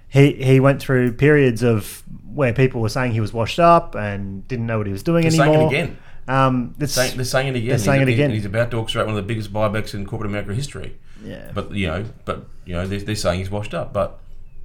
[0.08, 2.02] he he went through periods of
[2.34, 5.22] where people were saying he was washed up and didn't know what he was doing
[5.22, 5.98] They're saying it again.
[6.26, 7.68] Um, it's, Saying, they're saying it again.
[7.68, 8.30] They're saying he's, it again.
[8.30, 10.96] He's about to orchestrate one of the biggest buybacks in corporate America history.
[11.22, 14.18] yeah, But you know, but you know, they're, they're saying he's washed up, but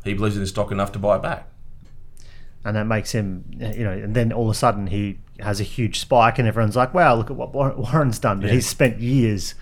[0.04, 1.48] he believes in the stock enough to buy it back.
[2.66, 5.64] and that makes him, you know, and then all of a sudden he has a
[5.64, 8.56] huge spike, and everyone's like, "Wow, look at what Warren's done." But Yeah.
[8.56, 9.56] he's spent years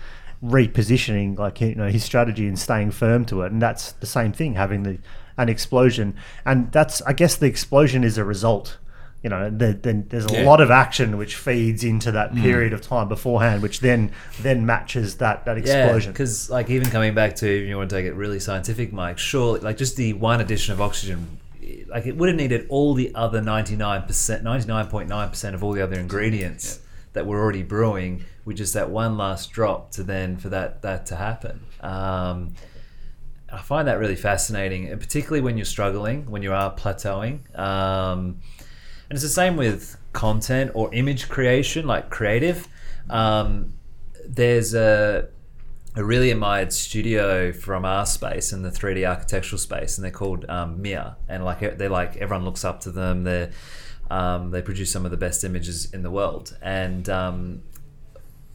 [0.44, 4.32] repositioning, like you know, his strategy and staying firm to it, and that's the same
[4.32, 4.98] thing, having the
[5.36, 6.14] an explosion,
[6.44, 8.76] and that's, I guess, the explosion is a result.
[9.22, 10.44] You know, the, then there's a Yeah.
[10.44, 12.42] lot of action which feeds into that hmm.
[12.42, 14.10] period of time beforehand, which then
[14.42, 16.12] then matches that that explosion.
[16.12, 19.18] because like even coming back to if you want to take it really scientific, Mike.
[19.18, 21.38] Sure, like just the one addition of oxygen,
[21.88, 25.28] like it would have needed all the other ninety nine percent, ninety nine point nine
[25.28, 26.80] percent of all the other ingredients
[27.14, 31.06] that were already brewing, with just that one last drop to then for that that
[31.06, 31.60] to happen.
[31.80, 32.54] Um,
[33.50, 37.58] I find that really fascinating, and particularly when you're struggling, when you are plateauing.
[37.58, 38.40] Um,
[39.08, 42.68] and it's the same with content or image creation, like creative.
[43.08, 43.72] Um,
[44.26, 45.28] there's a,
[45.96, 50.44] a really admired studio from our space in the 3D architectural space, and they're called
[50.48, 51.16] um, MIR.
[51.28, 53.24] And like they're like everyone looks up to them.
[53.24, 53.50] They
[54.10, 56.56] um, they produce some of the best images in the world.
[56.62, 57.62] And um,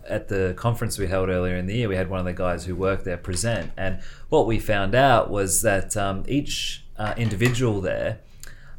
[0.08, 2.66] at the conference we held earlier in the year, we had one of the guys
[2.66, 7.82] who worked there present, and what we found out was that um, each uh, individual
[7.82, 8.20] there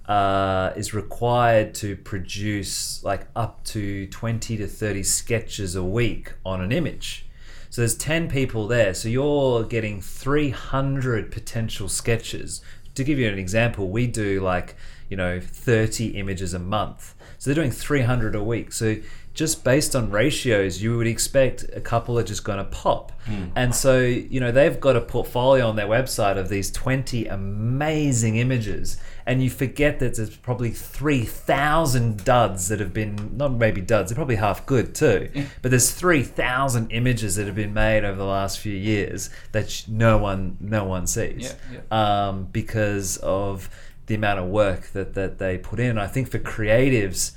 [0.06, 6.60] uh, is required to produce like up to 20 to 30 sketches a week on
[6.60, 7.26] an image.
[7.74, 8.94] So there's 10 people there.
[8.94, 12.62] So you're getting 300 potential sketches.
[12.94, 14.76] To give you an example, we do like,
[15.08, 17.16] you know, 30 images a month.
[17.36, 18.70] So they're doing 300 a week.
[18.70, 18.98] So
[19.34, 23.10] just based on ratios, you would expect a couple are just going to pop.
[23.56, 28.36] And so, you know, they've got a portfolio on their website of these 20 amazing
[28.36, 28.96] images.
[29.26, 34.16] And you forget that there's probably 3,000 duds that have been, not maybe duds, they're
[34.16, 35.30] probably half good too.
[35.62, 40.18] But there's 3,000 images that have been made over the last few years that no
[40.18, 41.54] one, no one sees.
[41.72, 41.80] Yeah,
[42.28, 43.68] Um, because of
[44.06, 45.96] the amount of work that, that they put in.
[45.98, 47.32] I think for creatives,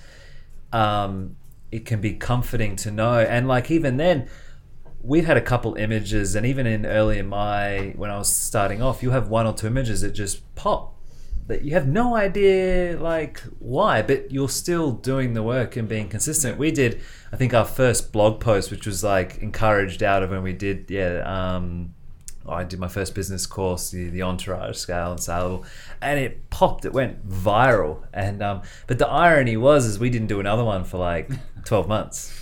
[0.73, 1.37] um,
[1.71, 3.19] it can be comforting to know.
[3.19, 4.29] And like even then,
[5.01, 8.81] we've had a couple images, and even in early in my when I was starting
[8.81, 10.95] off, you have one or two images that just pop.
[11.47, 16.09] That you have no idea like why, but you're still doing the work and being
[16.09, 16.57] consistent.
[16.57, 17.01] We did,
[17.31, 20.91] I think, our first blog post, which was like encouraged out of when we did,
[20.91, 21.23] yeah.
[21.25, 21.93] Um,
[22.47, 25.65] I did my first business course, the, the Entourage Scale and Saleable,
[26.01, 26.85] and it popped.
[26.85, 28.03] It went viral.
[28.13, 31.29] And um, but the irony was, is we didn't do another one for like
[31.65, 32.33] twelve months.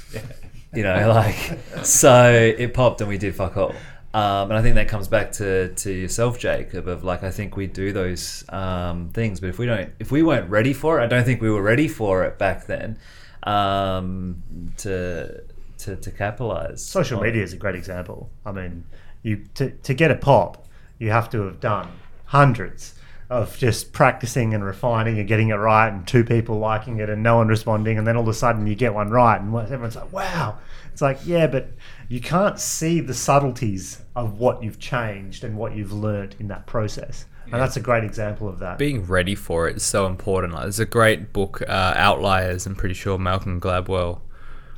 [0.73, 3.73] You know, like so it popped and we did fuck all.
[4.15, 7.57] Um, and I think that comes back to, to yourself, Jacob, of like I think
[7.57, 11.03] we do those um, things, but if we don't, if we weren't ready for it,
[11.03, 12.97] I don't think we were ready for it back then
[13.43, 14.41] um,
[14.77, 15.43] to,
[15.79, 16.81] to to capitalize.
[16.85, 18.29] Social media is a great example.
[18.45, 18.85] I mean,
[19.25, 20.67] you to, to get a pop,
[20.99, 21.88] you have to have done
[22.25, 22.93] hundreds
[23.27, 27.23] of just practicing and refining and getting it right, and two people liking it and
[27.23, 29.95] no one responding, and then all of a sudden you get one right, and everyone's
[29.95, 30.59] like, "Wow!"
[30.93, 31.71] It's like, yeah, but
[32.07, 36.67] you can't see the subtleties of what you've changed and what you've learned in that
[36.67, 38.77] process, and that's a great example of that.
[38.77, 40.53] being ready for it is so important.
[40.53, 42.67] Like, there's a great book, uh, Outliers.
[42.67, 44.21] I'm pretty sure Malcolm Gladwell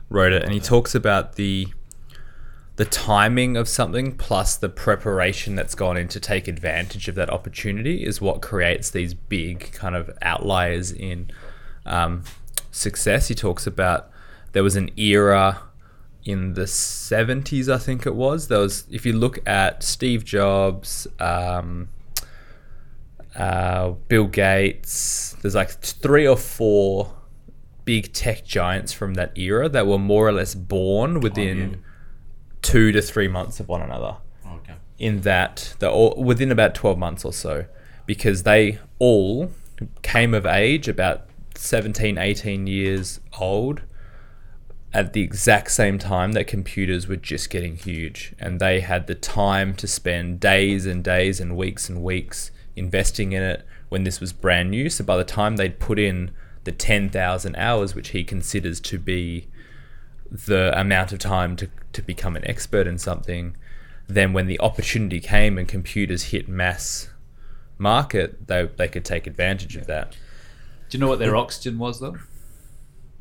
[0.10, 1.68] wrote it, and he talks about the
[2.78, 7.30] the timing of something plus the preparation that's gone in to take advantage of that
[7.30, 11.30] opportunity is what creates these big kind of outliers in
[11.86, 12.24] um,
[12.72, 13.28] success.
[13.28, 14.10] He talks about
[14.52, 15.64] there was an era
[16.24, 18.48] in the 70s, I think it was.
[18.48, 21.90] There was, if you look at Steve Jobs, um,
[23.36, 25.36] uh, Bill Gates.
[25.42, 27.14] There's like three or four
[27.86, 31.84] big tech giants from that era that were more or less born within
[32.62, 34.18] two to three months of one another.
[34.46, 34.76] Okay.
[34.98, 37.66] In that, they're all within about 12 months or so,
[38.06, 39.52] because they all
[40.02, 43.82] came of age about 17, 18 years old
[44.94, 49.16] at the exact same time that computers were just getting huge and they had the
[49.16, 54.20] time to spend days and days and weeks and weeks investing in it when this
[54.20, 56.32] was brand new so by the time they'd put in
[56.64, 59.48] the 10,000 hours which he considers to be
[60.32, 63.56] the amount of time to, to become an expert in something
[64.08, 67.10] then when the opportunity came and computers hit mass
[67.78, 70.16] market they, they could take advantage of that
[70.90, 72.18] Do you know what their oxygen was though?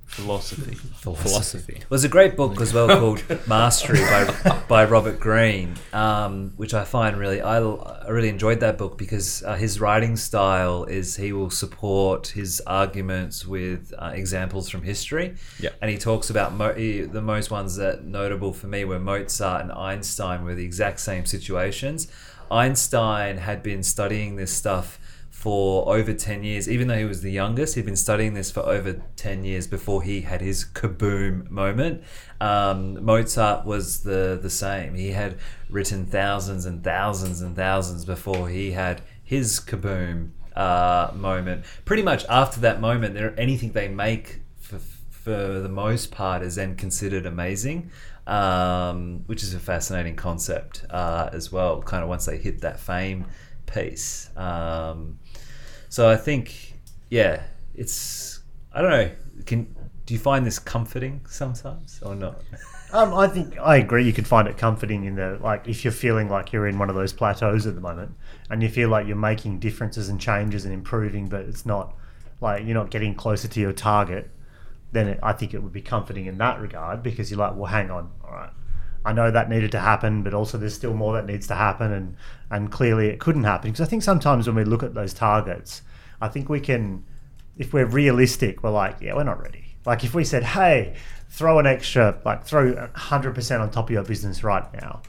[0.06, 0.74] Philosophy.
[0.74, 6.52] philosophy It was a great book as well called Mastery by, by Robert Greene, um,
[6.56, 10.84] which I find really I, I really enjoyed that book because uh, his writing style
[10.84, 15.34] is he will support his arguments with uh, examples from history.
[15.60, 15.70] Yeah.
[15.82, 19.62] and he talks about mo- he, the most ones that notable for me were Mozart
[19.62, 22.08] and Einstein were the exact same situations.
[22.50, 25.00] Einstein had been studying this stuff
[25.46, 28.66] for over 10 years even though he was the youngest he'd been studying this for
[28.66, 32.02] over 10 years before he had his kaboom moment.
[32.40, 34.96] Um, mozart was the, the same.
[34.96, 35.38] He had
[35.70, 41.64] written thousands and thousands and thousands before he had his kaboom uh, moment.
[41.84, 44.80] Pretty much after that moment there anything they make for,
[45.12, 47.92] for the most part is then considered amazing
[48.26, 52.80] um, which is a fascinating concept uh, as well kind of once they hit that
[52.80, 53.26] fame
[53.66, 54.30] piece.
[54.36, 55.18] Um,
[55.96, 56.74] so I think,
[57.08, 57.42] yeah,
[57.74, 58.40] it's
[58.70, 59.10] I don't know.
[59.46, 59.74] Can
[60.04, 62.42] do you find this comforting sometimes or not?
[62.92, 64.04] Um, I think I agree.
[64.04, 66.88] You could find it comforting in the like if you're feeling like you're in one
[66.88, 68.14] of those plateaus at the moment,
[68.48, 71.96] and you feel like you're making differences and changes and improving, but it's not
[72.40, 74.30] like you're not getting closer to your target.
[74.92, 77.66] Then it, I think it would be comforting in that regard because you're like, well,
[77.66, 78.50] hang on, all right.
[79.06, 81.92] I know that needed to happen, but also there's still more that needs to happen,
[81.92, 82.16] and
[82.50, 85.82] and clearly it couldn't happen because I think sometimes when we look at those targets,
[86.20, 87.04] I think we can,
[87.56, 89.76] if we're realistic, we're like, yeah, we're not ready.
[89.84, 90.96] Like if we said, hey,
[91.28, 95.02] throw an extra, like throw 100% on top of your business right now,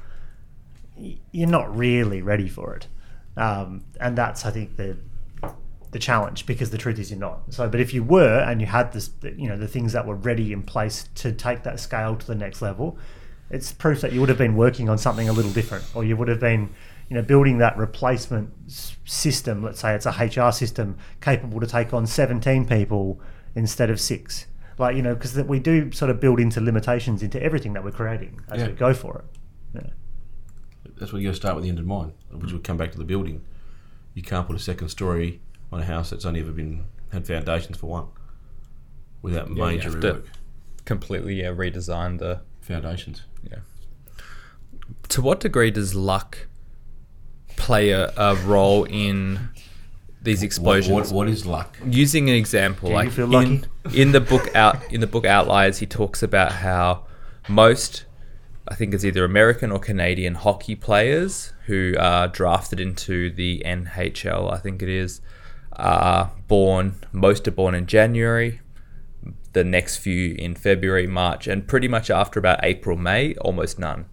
[1.32, 2.88] you're not really ready for it.
[3.36, 4.98] Um, and that's, I think, the
[5.92, 7.42] the challenge because the truth is you're not.
[7.50, 10.16] So, but if you were and you had this, you know, the things that were
[10.16, 12.98] ready in place to take that scale to the next level,
[13.50, 16.18] it's proof that you would have been working on something a little different, or you
[16.18, 16.70] would have been,
[17.10, 18.52] you know, building that replacement
[19.06, 19.64] system.
[19.64, 23.20] Let's say it's a HR system capable to take on 17 people
[23.56, 24.48] instead of six.
[24.78, 27.92] Like you know, because we do sort of build into limitations into everything that we're
[27.92, 28.68] creating as Yeah.
[28.68, 29.26] we go for it.
[29.84, 29.90] Yeah.
[31.00, 32.92] That's where you got to start with the end in mind, which will come back
[32.92, 33.42] to the building.
[34.14, 35.42] You can't put a second story
[35.72, 38.08] on a house that's only ever been had foundations for one
[39.22, 40.26] without Yeah, you major have to- rework.
[40.86, 43.22] Completely yeah, redesign the Foundations.
[43.50, 43.60] Yeah.
[45.10, 46.48] to what degree does luck
[47.58, 49.50] play a, a role in
[50.22, 51.12] these explosions?
[51.12, 51.78] what, what is luck?
[51.86, 55.26] Using an example, Do you like feel in, in the book out in the book
[55.26, 57.06] Outliers, he talks about how
[57.50, 58.06] most,
[58.68, 64.52] I think it's either American or Canadian hockey players who are drafted into the NHL,
[64.52, 65.22] I think it is,
[65.74, 66.96] are born.
[67.12, 68.62] Most are born in January.
[69.54, 74.06] The next few in February, March, and pretty much after about April, May, almost none,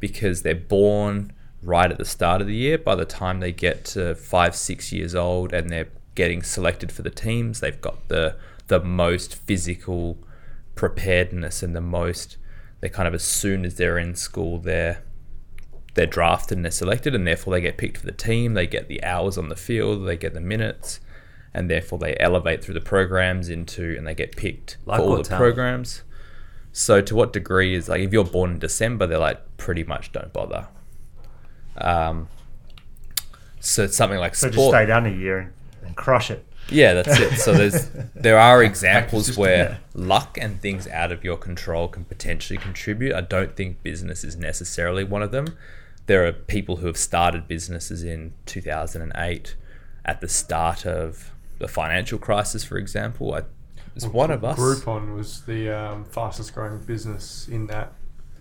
[0.00, 1.32] because they're born
[1.62, 2.76] right at the start of the year.
[2.78, 7.02] By the time they get to five, six years old, and they're getting selected for
[7.02, 8.36] the teams, they've got the
[8.68, 10.16] the most physical
[10.74, 12.36] preparedness and the most.
[12.80, 15.02] they're kind of as soon as they're in school, they're
[15.94, 18.54] they're drafted and they're selected, and therefore they get picked for the team.
[18.54, 21.00] They get the hours on the field, they get the minutes,
[21.52, 25.16] and therefore they elevate through the programs into and they get picked Like for all
[25.16, 25.40] the talent?
[25.42, 26.02] programs.
[26.72, 30.10] So to what degree is like if you're born in December, they're like pretty much
[30.12, 30.68] don't bother.
[31.76, 32.28] Um,
[33.60, 35.52] so it's something like So just stay down a year and,
[35.86, 36.44] and crush it.
[36.68, 37.38] Yeah, that's it.
[37.38, 39.76] So there's there are examples system, where yeah.
[39.94, 43.14] luck and things out of your control can potentially contribute.
[43.14, 45.56] I don't think business is necessarily one of them.
[46.06, 49.56] There are people who have started businesses in 2008
[50.04, 53.34] at the start of the financial crisis, for example.
[53.34, 53.42] I,
[53.94, 54.58] it's one of us.
[54.58, 57.92] Groupon was the um, fastest growing business in that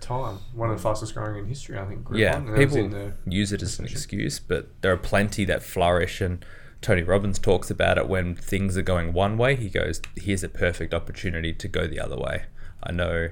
[0.01, 0.39] time.
[0.53, 2.03] One of the fastest growing in history, I think.
[2.03, 2.17] Groupon.
[2.19, 5.63] Yeah, And that was people use it as an excuse, but there are plenty that
[5.63, 6.19] flourish.
[6.21, 6.43] And
[6.81, 9.55] Tony Robbins talks about it when things are going one way.
[9.55, 12.43] He goes, "Here's a perfect opportunity to go the other way."
[12.83, 13.29] I know,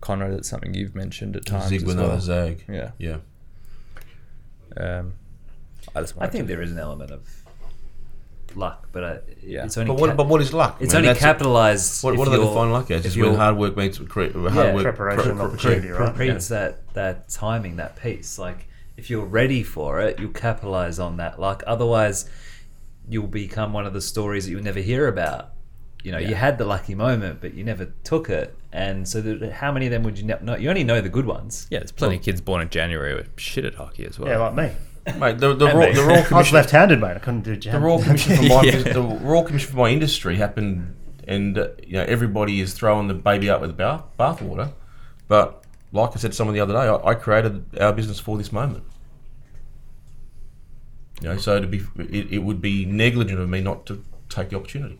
[0.00, 1.68] Conrad, it's something you've mentioned at times.
[1.68, 2.20] Zig as with well.
[2.20, 2.64] zag.
[2.68, 2.90] Yeah.
[2.98, 3.18] Yeah.
[4.76, 5.14] Um,
[5.94, 7.26] I just I think to- there is an element of
[8.58, 9.64] luck, but I, Yeah.
[9.64, 10.76] it's only But what, ca- but what is luck?
[10.80, 10.98] it's man?
[11.00, 12.02] only That's- capitalized.
[12.04, 13.00] What, if what do they you're- define luck as?
[13.00, 14.74] if Is when you're- hard work meets cre- hard Yeah.
[14.74, 16.14] work, Preparation pre- opportunity, right?
[16.14, 18.38] creates that that timing, that piece.
[18.38, 21.62] Like if you're ready for it, you'll capitalize on that luck.
[21.66, 22.28] Otherwise,
[23.08, 25.50] you'll become one of the stories that you'll never hear about.
[26.04, 28.54] You know, you had the lucky moment, but you never took it.
[28.72, 30.56] And so, that, how many of them would you ne- know?
[30.56, 31.66] You only know the good ones.
[31.70, 34.28] Yeah, there's plenty of kids born in January with shit at hockey as well.
[34.28, 34.70] Yeah, like me.
[35.18, 37.16] Mate, the, the, And Royal, the Royal I was Commission, left-handed, mate.
[37.16, 37.74] I couldn't do jam.
[37.80, 38.92] the Royal Commission for my Yeah.
[38.92, 40.94] the Royal Commission for my industry happened,
[41.26, 44.72] and uh, you know everybody is throwing the baby out with the bath bathwater.
[45.28, 48.36] But like I said to someone the other day, I, I created our business for
[48.36, 48.84] this moment.
[51.20, 54.50] You know, so to be, it, it would be negligent of me not to take
[54.50, 54.98] the opportunity.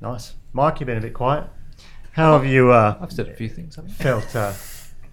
[0.00, 0.80] Nice, Mike.
[0.80, 1.44] You've been a bit quiet.
[2.12, 3.76] How have you uh, I've said a few things.
[3.76, 3.94] haven't I?
[3.94, 4.36] felt?
[4.36, 4.52] Uh,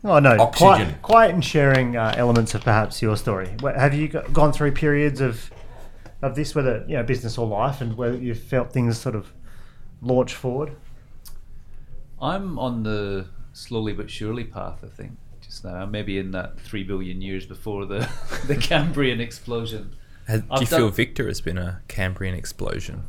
[0.04, 0.68] oh no, Oxygen.
[0.68, 3.56] quiet, quiet and sharing uh, elements of perhaps your story.
[3.64, 5.50] Have you go- gone through periods of
[6.22, 9.32] of this, whether you know business or life, and where you felt things sort of
[10.02, 10.76] launch forward?
[12.22, 14.84] I'm on the slowly but surely path.
[14.84, 18.10] I think just now, maybe in that three billion years before the
[18.48, 19.96] the Cambrian explosion.
[20.28, 23.04] Has, do I've you feel Victor has been a Cambrian explosion,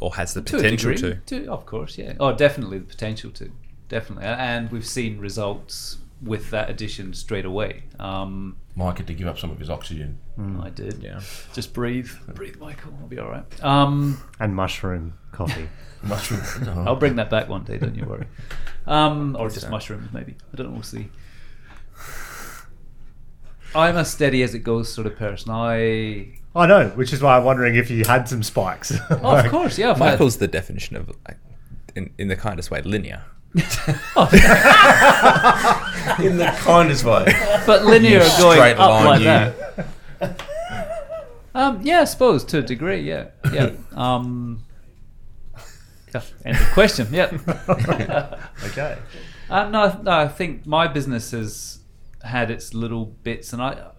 [0.00, 1.46] or has the To a potential degree, to?
[1.50, 2.12] of course, yeah.
[2.20, 3.50] Oh, definitely the potential to,
[3.90, 7.82] definitely, and we've seen results with that addition straight away.
[7.98, 10.18] Um, Mike had to give up some of his oxygen.
[10.62, 11.02] I did.
[11.02, 11.20] Yeah.
[11.52, 12.94] Just breathe, breathe, Michael.
[13.00, 13.64] I'll be all right.
[13.64, 15.68] Um, And mushroom coffee.
[16.02, 16.40] Mushroom.
[16.64, 16.84] No.
[16.86, 17.76] I'll bring that back one day.
[17.76, 18.26] Don't you worry.
[18.86, 20.34] Um, or just mushrooms, maybe.
[20.52, 20.72] I don't know.
[20.72, 21.10] We'll see.
[23.74, 25.50] I'm a steady as it goes sort of person.
[25.52, 28.92] I I know, which is why I'm wondering if you had some spikes.
[29.10, 29.90] Oh, of course, yeah.
[29.90, 31.36] I've Michael's the definition of, like,
[31.94, 33.22] in, in the kindest way, linear.
[33.54, 33.62] In
[36.38, 37.24] the kindest way.
[37.66, 39.24] but linear going straight up line, like you.
[39.26, 40.46] that.
[41.54, 43.72] Um, yeah, I suppose to a degree, yeah, yeah.
[43.92, 44.62] Um,
[46.14, 47.08] yeah, end of question.
[47.10, 47.36] Yeah.
[48.64, 48.98] okay.
[49.48, 51.80] Uh, no, no, I think my business has
[52.22, 53.89] had its little bits, and I,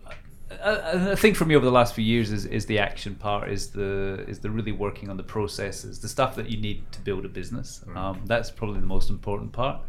[0.63, 3.49] I, I think for me over the last few years is, is the action part,
[3.49, 7.01] is the is the really working on the processes, the stuff that you need to
[7.01, 7.83] build a business.
[7.95, 9.81] Um, that's probably the most important part.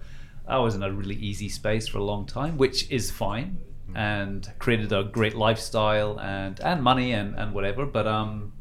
[0.47, 3.59] I was in a really easy space for a long time, which is fine,
[3.95, 7.87] and created a great lifestyle and and money and and whatever.
[7.87, 8.53] But um,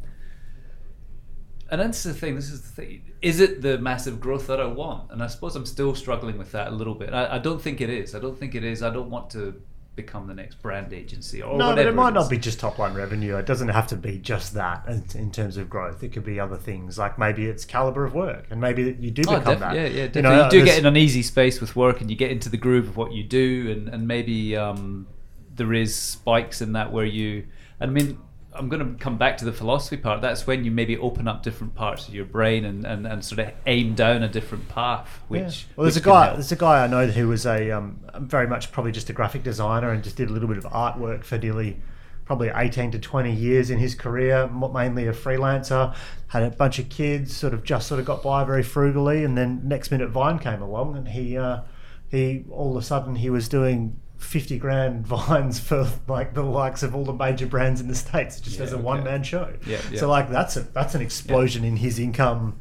[1.69, 2.35] and that's the thing.
[2.35, 3.11] This is the thing.
[3.21, 5.11] Is it the massive growth that I want?
[5.11, 7.13] And I suppose I'm still struggling with that a little bit.
[7.13, 8.13] I, I don't think it is.
[8.13, 8.83] I don't think it is.
[8.83, 9.61] I don't want to
[9.95, 11.89] become the next brand agency or no, but whatever.
[11.89, 12.13] it might is.
[12.13, 13.35] not be just top line revenue.
[13.35, 16.01] It doesn't have to be just that in, terms of growth.
[16.01, 19.23] It could be other things, like maybe it's caliber of work, and maybe you do
[19.27, 19.75] Oh, become def- that.
[19.75, 20.21] yeah, yeah, definitely.
[20.21, 22.49] You, know, you do get in an easy space with work, and you get into
[22.49, 25.07] the groove of what you do, and and maybe um,
[25.55, 27.47] there is spikes in that where you.
[27.79, 28.17] I mean,
[28.53, 30.21] I'm going to come back to the philosophy part.
[30.21, 33.39] That's when you maybe open up different parts of your brain and, and, and sort
[33.39, 35.21] of aim down a different path.
[35.29, 35.73] Which Yeah.
[35.75, 36.23] well, there's a which can guy.
[36.25, 36.35] help.
[36.35, 39.43] There's a guy I know who was a um, very much probably just a graphic
[39.43, 41.77] designer and just did a little bit of artwork for nearly
[42.25, 45.93] probably 18 to 20 years in his career, mainly a freelancer.
[46.27, 49.37] Had a bunch of kids, sort of just sort of got by very frugally, and
[49.37, 51.61] then next minute Vine came along, and he uh,
[52.09, 53.99] he all of a sudden he was doing.
[54.21, 58.39] 50 grand vines for like the likes of all the major brands in the states
[58.39, 59.99] just as a one man show Yeah, yeah.
[59.99, 62.59] so like that's a that's an explosion in his income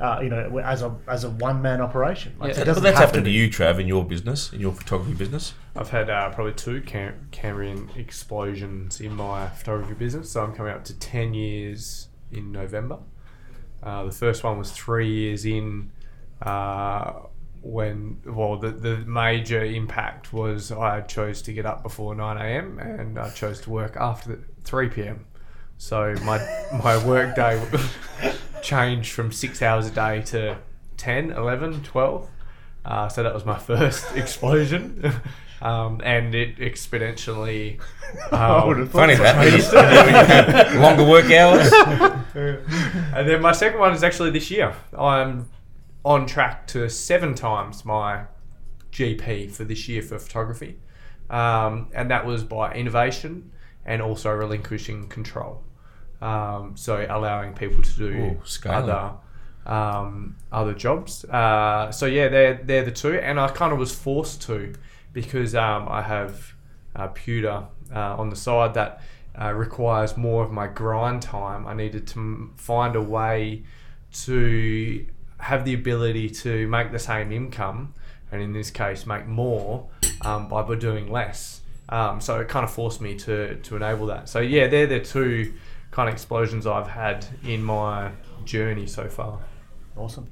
[0.00, 2.54] uh, you know as a as a one man operation like, Yeah.
[2.54, 4.72] so it But doesn't that's happened to be- you, Trav, in your business, in your
[4.72, 5.54] photography business.
[5.76, 10.32] I've had uh, probably two Cam- Cambrian explosions in my photography business.
[10.32, 12.98] So I'm coming up to 10 years in November.
[13.82, 15.92] Uh, the first one was three years in
[16.42, 17.12] uh,
[17.64, 22.78] when, well, the, the major impact was I chose to get up before 9 a.m.
[22.78, 25.24] and I chose to work after 3 p.m.
[25.78, 26.38] So my,
[26.84, 27.60] my work day
[28.62, 30.58] changed from six hours a day to
[30.98, 32.28] 10, 11, 12.
[32.84, 35.12] Uh, so that was my first explosion.
[35.62, 37.80] Um, and it exponentially.
[38.30, 40.76] I would Um, have thought Funny that.
[40.78, 41.72] Longer work hours.
[42.34, 44.74] and then my second one is actually this year.
[44.96, 45.48] I'm
[46.04, 48.24] on track to seven times my
[48.92, 50.78] GP for this year for photography.
[51.30, 53.50] Um, and that was by innovation
[53.84, 55.62] and also relinquishing control.
[56.20, 59.12] Um, so allowing people to do Ooh, other
[59.66, 61.24] um, other jobs.
[61.24, 64.74] Uh, so yeah, they're they're the two, and I kind of was forced to
[65.12, 66.54] because um, I have
[66.94, 69.02] uh, pewter uh, on the side that
[69.40, 71.66] uh, requires more of my grind time.
[71.66, 73.64] I needed to find a way
[74.24, 75.06] to
[75.44, 77.94] have the ability to make the same income,
[78.32, 79.86] and in this case, make more
[80.22, 81.60] um, by by doing less.
[81.90, 84.28] Um, so it kind of forced me to to enable that.
[84.28, 85.54] So yeah, they're the two
[85.90, 88.10] kind of explosions I've had in my
[88.44, 89.40] journey so far.
[89.96, 90.30] Awesome.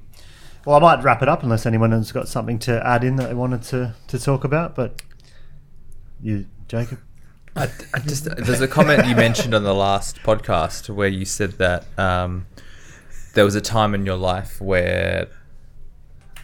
[0.65, 3.29] Well, I might wrap it up unless anyone has got something to add in that
[3.29, 4.75] they wanted to, to talk about.
[4.75, 5.03] But
[6.23, 7.01] you, Jacob?
[7.55, 11.53] I, I just there's a comment you mentioned on the last podcast where you said
[11.59, 12.47] that um,
[13.35, 15.27] there was a time in your life where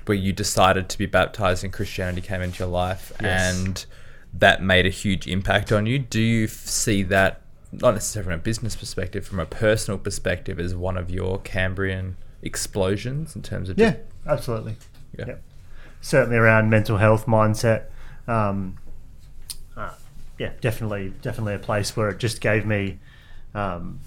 [0.06, 3.54] where you decided to be baptized and Christianity came into your life Yes.
[3.58, 3.86] and
[4.32, 5.98] that made a huge impact on you.
[5.98, 10.58] Do you f- see that not necessarily from a business perspective, from a personal perspective,
[10.58, 14.76] as one of your Cambrian explosions in terms of Yeah, just, absolutely.
[15.18, 15.26] Yeah.
[15.26, 15.42] Yep.
[16.00, 17.84] Certainly around mental health mindset.
[18.26, 18.78] Um,
[19.76, 19.90] uh,
[20.38, 22.98] yeah, definitely, definitely a place where it just gave me.
[23.54, 24.00] Um,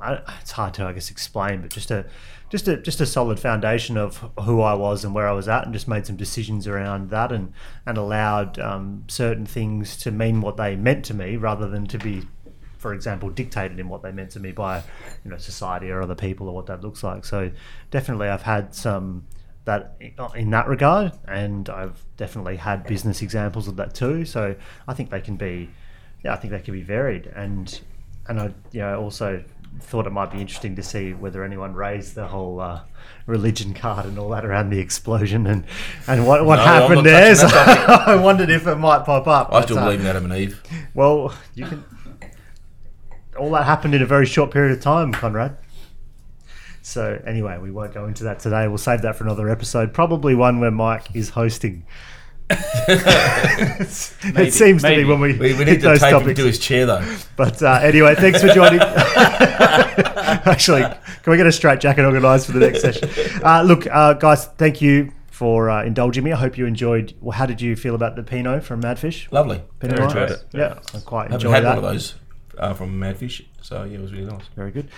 [0.00, 2.06] I, it's hard to, I guess, explain, but just a,
[2.50, 5.64] just a, just a solid foundation of who I was and where I was at,
[5.64, 7.52] and just made some decisions around that, and
[7.86, 11.98] and allowed um, certain things to mean what they meant to me, rather than to
[11.98, 12.22] be,
[12.78, 14.82] for example, dictated in what they meant to me by,
[15.24, 17.24] you know, society or other people or what that looks like.
[17.24, 17.50] So
[17.90, 19.26] definitely, I've had some
[19.64, 19.96] that
[20.34, 24.24] in that regard, and I've definitely had business examples of that too.
[24.24, 24.56] So
[24.88, 25.70] I think they can be,
[26.24, 27.80] yeah, I think they can be varied, and
[28.28, 29.42] and I, you know, also
[29.80, 32.80] thought it might be interesting to see whether anyone raised the whole uh,
[33.26, 35.64] religion card and all that around the explosion and
[36.06, 37.34] and what what No, happened there.
[37.34, 39.48] So I wondered if it might pop up.
[39.48, 40.62] I but, still uh, believe in Adam and Eve.
[40.94, 41.84] well, you can.
[43.38, 45.56] All that happened in a very short period of time, Conrad.
[46.82, 48.66] So anyway, we won't go into that today.
[48.68, 49.94] We'll save that for another episode.
[49.94, 51.86] Probably one where Mike is hosting.
[52.88, 55.02] it seems to maybe.
[55.04, 56.40] be when we, We, we hit need to those tape him topics.
[56.40, 57.16] to his chair though.
[57.36, 58.80] But uh, anyway, thanks for joining.
[60.44, 63.08] Actually, can we get a straight jacket organised for the next session?
[63.44, 66.32] Uh, look, uh, guys, thank you for uh, indulging me.
[66.32, 67.14] I hope you enjoyed.
[67.20, 69.30] Well, how did you feel about the Pinot from Madfish?
[69.32, 69.62] Lovely.
[69.80, 70.44] Pinot Very enjoyed it.
[70.52, 71.76] Yeah, I quite Haven't enjoyed had that.
[71.76, 72.14] one of those
[72.58, 74.44] uh, from Madfish, so yeah, it was really nice.
[74.56, 74.88] Very good.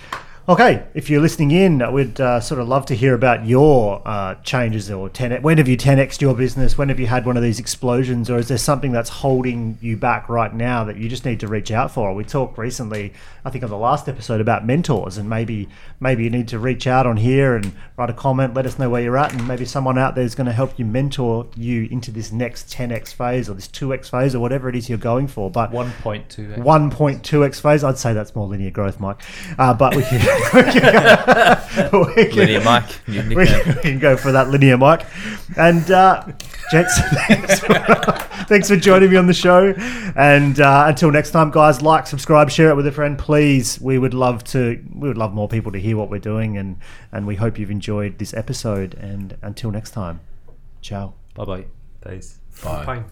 [0.46, 4.34] Okay, if you're listening in, we'd uh, sort of love to hear about your uh,
[4.42, 5.40] changes or 10.
[5.40, 6.76] When have you 10x your business?
[6.76, 9.96] When have you had one of these explosions, or is there something that's holding you
[9.96, 12.14] back right now that you just need to reach out for?
[12.14, 13.14] We talked recently,
[13.44, 15.68] I think, on the last episode about mentors, and maybe
[16.00, 18.88] maybe you need to reach out on here and write a comment, let us know
[18.88, 21.86] where you're at, and maybe someone out there is going to help you mentor you
[21.90, 25.26] into this next 10x phase or this 2x phase or whatever it is you're going
[25.26, 25.50] for.
[25.50, 26.56] But 1.2.
[26.56, 27.84] 1.2x phase.
[27.84, 29.20] I'd say that's more linear growth, Mike.
[29.58, 30.20] Uh, but we can,
[30.54, 32.90] we can, we can- Linear Mike,
[33.36, 35.04] We can, we can go for that linear Mike.
[35.58, 36.24] And uh,
[36.70, 37.74] gents, thanks for,
[38.48, 39.74] thanks for joining me on the show.
[40.16, 43.33] And uh, until next time, guys, like, subscribe, share it with a friend, please.
[43.34, 44.80] Please, we would love to.
[44.94, 46.76] We would love more people to hear what we're doing, and
[47.10, 48.94] and we hope you've enjoyed this episode.
[48.94, 50.20] And until next time,
[50.80, 51.14] ciao.
[51.34, 51.64] Bye bye.
[52.00, 52.38] Peace.
[52.62, 52.84] Bye.
[52.84, 53.04] Pain.